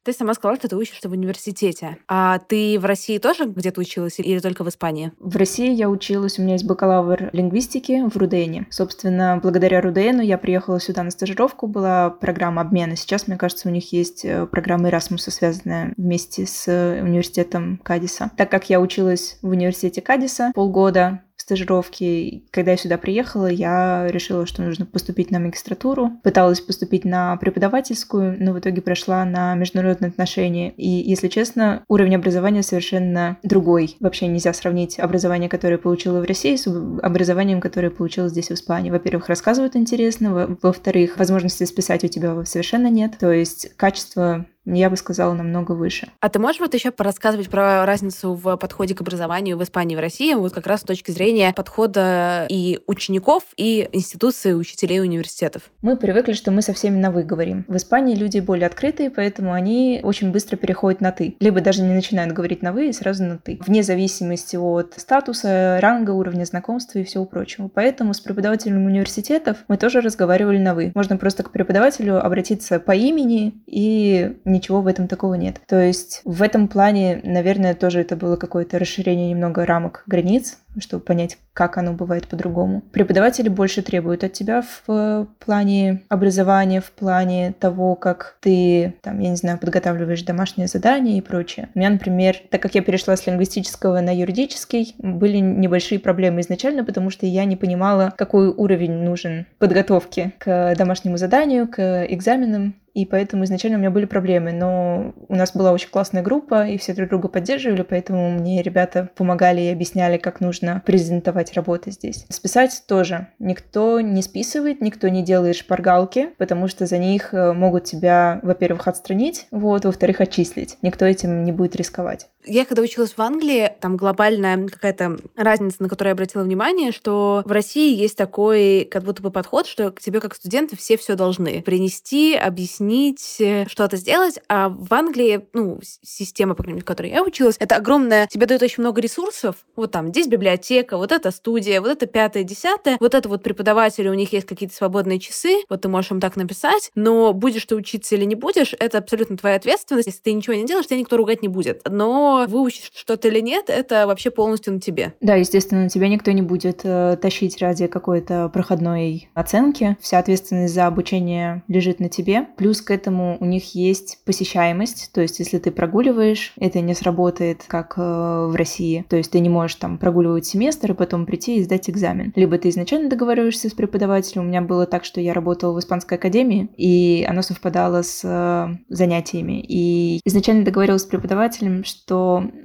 Ты 0.07 0.13
сама 0.13 0.33
сказала, 0.35 0.55
что 0.55 0.69
ты 0.69 0.77
учишься 0.77 1.09
в 1.09 1.11
университете. 1.11 1.97
А 2.07 2.39
ты 2.39 2.79
в 2.79 2.85
России 2.85 3.17
тоже 3.17 3.43
где-то 3.43 3.81
училась 3.81 4.19
или 4.19 4.39
только 4.39 4.63
в 4.63 4.69
Испании? 4.69 5.11
В 5.19 5.35
России 5.35 5.73
я 5.73 5.89
училась, 5.89 6.39
у 6.39 6.43
меня 6.43 6.53
есть 6.53 6.65
бакалавр 6.65 7.29
лингвистики 7.33 8.07
в 8.09 8.15
Рудене. 8.15 8.67
Собственно, 8.69 9.37
благодаря 9.43 9.81
Рудену 9.81 10.21
я 10.21 10.37
приехала 10.37 10.79
сюда 10.79 11.03
на 11.03 11.11
стажировку, 11.11 11.67
была 11.67 12.09
программа 12.09 12.61
обмена. 12.61 12.95
Сейчас, 12.95 13.27
мне 13.27 13.35
кажется, 13.35 13.67
у 13.67 13.71
них 13.73 13.91
есть 13.91 14.23
э, 14.23 14.45
программа 14.45 14.87
Erasmus, 14.87 15.29
связанная 15.29 15.93
вместе 15.97 16.45
с 16.45 16.71
университетом 17.01 17.77
Кадиса. 17.83 18.31
Так 18.37 18.49
как 18.49 18.69
я 18.69 18.79
училась 18.79 19.37
в 19.41 19.49
университете 19.49 20.01
Кадиса 20.01 20.53
полгода, 20.55 21.21
стажировки. 21.47 22.43
Когда 22.51 22.71
я 22.71 22.77
сюда 22.77 22.97
приехала, 22.97 23.47
я 23.47 24.07
решила, 24.09 24.45
что 24.45 24.63
нужно 24.63 24.85
поступить 24.85 25.31
на 25.31 25.39
магистратуру. 25.39 26.11
Пыталась 26.21 26.59
поступить 26.59 27.05
на 27.05 27.37
преподавательскую, 27.37 28.35
но 28.37 28.51
в 28.51 28.59
итоге 28.59 28.81
прошла 28.81 29.23
на 29.23 29.55
международные 29.55 30.09
отношения. 30.09 30.71
И, 30.75 30.89
если 30.89 31.29
честно, 31.29 31.83
уровень 31.87 32.17
образования 32.17 32.63
совершенно 32.63 33.37
другой. 33.43 33.95
Вообще 34.01 34.27
нельзя 34.27 34.51
сравнить 34.51 34.99
образование, 34.99 35.47
которое 35.47 35.77
получила 35.77 36.19
в 36.19 36.25
России, 36.25 36.57
с 36.57 36.67
образованием, 36.67 37.61
которое 37.61 37.91
получила 37.91 38.27
здесь, 38.27 38.49
в 38.49 38.53
Испании. 38.53 38.91
Во-первых, 38.91 39.29
рассказывают 39.29 39.77
интересно, 39.77 40.57
во-вторых, 40.61 41.17
возможности 41.17 41.63
списать 41.63 42.03
у 42.03 42.07
тебя 42.07 42.43
совершенно 42.43 42.89
нет. 42.89 43.17
То 43.19 43.31
есть 43.31 43.73
качество 43.77 44.45
я 44.75 44.89
бы 44.89 44.97
сказала, 44.97 45.33
намного 45.33 45.71
выше. 45.71 46.09
А 46.19 46.29
ты 46.29 46.39
можешь 46.39 46.59
вот 46.59 46.73
еще 46.73 46.91
порассказывать 46.91 47.49
про 47.49 47.85
разницу 47.85 48.33
в 48.33 48.57
подходе 48.57 48.95
к 48.95 49.01
образованию 49.01 49.57
в 49.57 49.63
Испании 49.63 49.93
и 49.93 49.97
в 49.97 49.99
России, 49.99 50.33
вот 50.33 50.53
как 50.53 50.67
раз 50.67 50.81
с 50.81 50.83
точки 50.83 51.11
зрения 51.11 51.53
подхода 51.53 52.45
и 52.49 52.79
учеников, 52.87 53.43
и 53.55 53.89
институции 53.91 54.53
учителей 54.53 55.01
университетов? 55.01 55.63
Мы 55.81 55.97
привыкли, 55.97 56.33
что 56.33 56.51
мы 56.51 56.61
со 56.61 56.73
всеми 56.73 56.97
на 56.97 57.11
«вы» 57.11 57.23
говорим. 57.23 57.65
В 57.67 57.75
Испании 57.75 58.15
люди 58.15 58.39
более 58.39 58.67
открытые, 58.67 59.09
поэтому 59.09 59.53
они 59.53 60.01
очень 60.03 60.31
быстро 60.31 60.57
переходят 60.57 61.01
на 61.01 61.11
«ты». 61.11 61.35
Либо 61.39 61.61
даже 61.61 61.81
не 61.81 61.93
начинают 61.93 62.33
говорить 62.33 62.61
на 62.61 62.73
«вы» 62.73 62.89
и 62.89 62.93
сразу 62.93 63.23
на 63.23 63.37
«ты». 63.37 63.59
Вне 63.65 63.83
зависимости 63.83 64.55
от 64.55 64.93
статуса, 64.97 65.79
ранга, 65.81 66.11
уровня 66.11 66.45
знакомства 66.45 66.99
и 66.99 67.03
всего 67.03 67.25
прочего. 67.25 67.69
Поэтому 67.73 68.13
с 68.13 68.19
преподавателем 68.19 68.85
университетов 68.85 69.57
мы 69.67 69.77
тоже 69.77 70.01
разговаривали 70.01 70.57
на 70.57 70.73
«вы». 70.73 70.91
Можно 70.95 71.17
просто 71.17 71.43
к 71.43 71.51
преподавателю 71.51 72.23
обратиться 72.23 72.79
по 72.79 72.91
имени 72.91 73.53
и 73.65 74.37
не 74.45 74.56
ничего 74.57 74.81
в 74.81 74.87
этом 74.87 75.07
такого 75.07 75.35
нет. 75.35 75.61
То 75.67 75.79
есть 75.79 76.21
в 76.25 76.41
этом 76.41 76.67
плане, 76.67 77.21
наверное, 77.23 77.73
тоже 77.73 78.01
это 78.01 78.15
было 78.15 78.35
какое-то 78.35 78.79
расширение 78.79 79.29
немного 79.29 79.65
рамок 79.65 80.03
границ, 80.07 80.57
чтобы 80.79 81.03
понять, 81.03 81.37
как 81.53 81.77
оно 81.77 81.93
бывает 81.93 82.27
по-другому. 82.27 82.81
Преподаватели 82.91 83.49
больше 83.49 83.81
требуют 83.81 84.23
от 84.23 84.33
тебя 84.33 84.61
в 84.61 84.83
э, 84.87 85.25
плане 85.43 86.03
образования, 86.09 86.81
в 86.81 86.91
плане 86.91 87.53
того, 87.59 87.95
как 87.95 88.37
ты, 88.41 88.93
там, 89.01 89.19
я 89.19 89.29
не 89.29 89.35
знаю, 89.35 89.57
подготавливаешь 89.57 90.21
домашние 90.23 90.67
задания 90.67 91.17
и 91.17 91.21
прочее. 91.21 91.69
У 91.73 91.79
меня, 91.79 91.89
например, 91.89 92.35
так 92.49 92.61
как 92.61 92.75
я 92.75 92.81
перешла 92.81 93.15
с 93.15 93.25
лингвистического 93.25 93.99
на 94.01 94.15
юридический, 94.15 94.95
были 94.99 95.37
небольшие 95.37 95.99
проблемы 95.99 96.41
изначально, 96.41 96.83
потому 96.83 97.09
что 97.09 97.25
я 97.25 97.45
не 97.45 97.55
понимала, 97.55 98.13
какой 98.15 98.49
уровень 98.49 98.93
нужен 98.93 99.47
подготовки 99.57 100.33
к 100.37 100.75
домашнему 100.75 101.17
заданию, 101.17 101.67
к 101.67 102.05
экзаменам, 102.05 102.75
и 102.97 103.05
поэтому 103.05 103.43
изначально 103.43 103.77
у 103.77 103.79
меня 103.79 103.91
были 103.91 104.05
проблемы, 104.05 104.51
но 104.51 105.13
у 105.27 105.35
нас 105.35 105.53
была 105.53 105.71
очень 105.71 105.89
классная 105.89 106.23
группа, 106.23 106.67
и 106.67 106.79
все 106.79 106.95
друг 106.95 107.09
друга 107.09 107.27
поддерживали, 107.27 107.83
поэтому 107.83 108.31
мне 108.31 108.63
ребята 108.63 109.11
помогали 109.15 109.61
и 109.61 109.71
объясняли, 109.71 110.17
как 110.17 110.39
нужно 110.39 110.81
презентовать 110.83 111.53
работы 111.53 111.91
здесь. 111.91 112.25
Списать 112.29 112.81
тоже. 112.87 113.27
Никто 113.37 114.01
не 114.01 114.23
списывает, 114.23 114.81
никто 114.81 115.09
не 115.09 115.21
делает 115.21 115.57
шпаргалки, 115.57 116.29
потому 116.39 116.67
что 116.67 116.87
за 116.87 116.97
них 116.97 117.35
э, 117.35 117.53
могут 117.53 117.83
тебя, 117.83 118.39
во-первых, 118.41 118.87
отстранить, 118.87 119.45
вот, 119.51 119.85
во-вторых, 119.85 120.19
отчислить. 120.19 120.79
Никто 120.81 121.05
этим 121.05 121.43
не 121.43 121.51
будет 121.51 121.75
рисковать. 121.75 122.27
Я 122.47 122.65
когда 122.65 122.81
училась 122.81 123.11
в 123.11 123.21
Англии, 123.21 123.71
там 123.81 123.97
глобальная 123.97 124.67
какая-то 124.67 125.17
разница, 125.35 125.77
на 125.83 125.89
которую 125.89 126.11
я 126.11 126.13
обратила 126.13 126.43
внимание, 126.43 126.91
что 126.91 127.43
в 127.45 127.51
России 127.51 127.93
есть 127.93 128.17
такой 128.17 128.87
как 128.89 129.03
будто 129.03 129.21
бы 129.21 129.31
подход, 129.31 129.67
что 129.67 129.91
к 129.91 129.99
тебе 129.99 130.21
как 130.21 130.33
студенту 130.33 130.77
все 130.77 130.97
все 130.97 131.15
должны 131.15 131.61
принести, 131.61 132.35
объяснить, 132.35 133.35
э, 133.39 133.65
что-то 133.67 133.97
сделать, 133.97 134.39
а 134.47 134.69
в 134.69 134.93
Англии, 134.93 135.47
ну, 135.53 135.79
система, 136.01 136.55
по 136.55 136.63
крайней 136.63 136.75
мере, 136.75 136.83
в 136.83 136.87
которой 136.87 137.11
я 137.11 137.21
училась, 137.23 137.57
это 137.59 137.75
огромная, 137.75 138.27
тебе 138.27 138.45
дают 138.45 138.63
очень 138.63 138.81
много 138.81 139.01
ресурсов, 139.01 139.57
вот 139.75 139.91
там, 139.91 140.09
здесь 140.09 140.27
библиотека, 140.27 140.97
вот 140.97 141.11
эта 141.11 141.31
студия, 141.31 141.81
вот 141.81 141.89
это 141.89 142.05
пятое, 142.05 142.43
десятое, 142.43 142.97
вот 142.99 143.13
это 143.13 143.27
вот 143.27 143.43
преподаватели, 143.43 144.07
у 144.07 144.13
них 144.13 144.31
есть 144.31 144.47
какие-то 144.47 144.75
свободные 144.75 145.19
часы, 145.19 145.63
вот 145.69 145.81
ты 145.81 145.89
можешь 145.89 146.11
им 146.11 146.21
так 146.21 146.37
написать, 146.37 146.91
но 146.95 147.33
будешь 147.33 147.65
ты 147.65 147.75
учиться 147.75 148.15
или 148.15 148.23
не 148.23 148.35
будешь, 148.35 148.73
это 148.79 148.99
абсолютно 148.99 149.37
твоя 149.37 149.57
ответственность, 149.57 150.07
если 150.07 150.21
ты 150.21 150.33
ничего 150.33 150.55
не 150.55 150.65
делаешь, 150.65 150.87
тебя 150.87 150.99
никто 150.99 151.17
ругать 151.17 151.41
не 151.41 151.49
будет. 151.49 151.81
Но 151.89 152.36
выучить 152.45 152.91
что-то 152.93 153.27
или 153.27 153.39
нет, 153.39 153.69
это 153.69 154.05
вообще 154.07 154.29
полностью 154.29 154.73
на 154.73 154.79
тебе. 154.79 155.13
Да, 155.21 155.35
естественно, 155.35 155.89
тебя 155.89 156.09
никто 156.09 156.31
не 156.31 156.41
будет 156.41 156.81
э, 156.83 157.17
тащить 157.21 157.59
ради 157.61 157.87
какой-то 157.87 158.49
проходной 158.49 159.29
оценки. 159.33 159.97
Вся 159.99 160.19
ответственность 160.19 160.73
за 160.73 160.87
обучение 160.87 161.63
лежит 161.67 161.99
на 161.99 162.09
тебе. 162.09 162.47
Плюс 162.57 162.81
к 162.81 162.91
этому 162.91 163.37
у 163.39 163.45
них 163.45 163.75
есть 163.75 164.19
посещаемость, 164.25 165.11
то 165.13 165.21
есть 165.21 165.39
если 165.39 165.57
ты 165.57 165.71
прогуливаешь, 165.71 166.53
это 166.59 166.81
не 166.81 166.93
сработает, 166.93 167.63
как 167.67 167.93
э, 167.97 168.01
в 168.01 168.55
России. 168.55 169.05
То 169.09 169.15
есть 169.15 169.31
ты 169.31 169.39
не 169.39 169.49
можешь 169.49 169.75
там 169.75 169.97
прогуливать 169.97 170.45
семестр 170.45 170.91
и 170.91 170.95
потом 170.95 171.25
прийти 171.25 171.57
и 171.57 171.63
сдать 171.63 171.89
экзамен. 171.89 172.33
Либо 172.35 172.57
ты 172.57 172.69
изначально 172.69 173.09
договариваешься 173.09 173.69
с 173.69 173.73
преподавателем. 173.73 174.45
У 174.45 174.47
меня 174.47 174.61
было 174.61 174.85
так, 174.85 175.05
что 175.05 175.21
я 175.21 175.33
работала 175.33 175.73
в 175.73 175.79
испанской 175.79 176.17
академии, 176.17 176.69
и 176.77 177.25
оно 177.27 177.41
совпадало 177.41 178.01
с 178.01 178.21
э, 178.23 178.75
занятиями. 178.89 179.63
И 179.67 180.19
изначально 180.25 180.63
договорилась 180.63 181.03
с 181.03 181.05
преподавателем, 181.05 181.83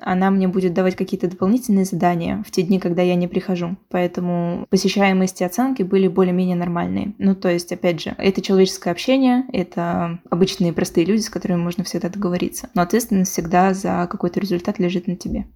она 0.01 0.31
мне 0.31 0.49
будет 0.49 0.75
давать 0.75 0.97
какие-то 0.97 1.29
дополнительные 1.29 1.85
задания 1.85 2.43
в 2.47 2.51
те 2.51 2.63
дни, 2.63 2.79
когда 2.79 3.03
я 3.03 3.15
не 3.15 3.29
прихожу. 3.29 3.77
Поэтому 3.89 4.67
посещаемость 4.71 5.41
и 5.41 5.45
оценки 5.45 5.83
были 5.83 6.09
более-менее 6.09 6.57
нормальные. 6.57 7.15
Ну, 7.19 7.35
то 7.35 7.49
есть, 7.49 7.73
опять 7.73 8.01
же, 8.01 8.15
это 8.19 8.43
человеческое 8.43 8.91
общение, 8.91 9.45
это 9.53 10.21
обычные 10.31 10.73
простые 10.73 11.07
люди, 11.07 11.21
с 11.21 11.31
которыми 11.31 11.63
можно 11.63 11.85
всегда 11.85 12.09
договориться. 12.09 12.69
Но 12.75 12.83
ответственность 12.83 13.33
всегда 13.33 13.75
за 13.75 14.09
какой-то 14.11 14.41
результат 14.41 14.79
лежит 14.79 15.07
на 15.07 15.17
тебе. 15.17 15.47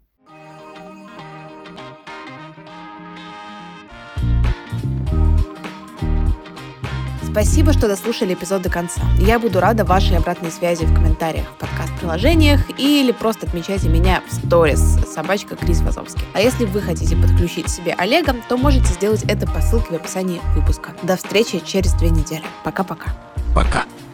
Спасибо, 7.37 7.75
что 7.75 7.87
дослушали 7.87 8.33
эпизод 8.33 8.62
до 8.62 8.70
конца. 8.70 9.03
Я 9.18 9.38
буду 9.38 9.61
рада 9.61 9.85
вашей 9.85 10.16
обратной 10.16 10.51
связи 10.51 10.87
в 10.87 10.94
комментариях 10.94 11.44
в 11.44 11.59
подкаст-приложениях 11.59 12.62
или 12.79 13.12
просто 13.12 13.46
отмечайте 13.46 13.90
меня 13.90 14.22
в 14.27 14.33
сторис 14.33 14.81
собачка 15.14 15.55
Крис 15.55 15.83
Вазовский. 15.83 16.25
А 16.33 16.40
если 16.40 16.64
вы 16.64 16.81
хотите 16.81 17.14
подключить 17.14 17.68
себе 17.68 17.94
Олега, 17.99 18.35
то 18.49 18.57
можете 18.57 18.87
сделать 18.87 19.22
это 19.25 19.46
по 19.46 19.61
ссылке 19.61 19.88
в 19.90 19.96
описании 19.96 20.40
выпуска. 20.55 20.94
До 21.03 21.18
встречи 21.18 21.61
через 21.62 21.92
две 21.92 22.09
недели. 22.09 22.42
Пока-пока. 22.64 23.11
Пока. 23.55 23.81
-пока. 23.81 23.85
Пока. 23.85 24.06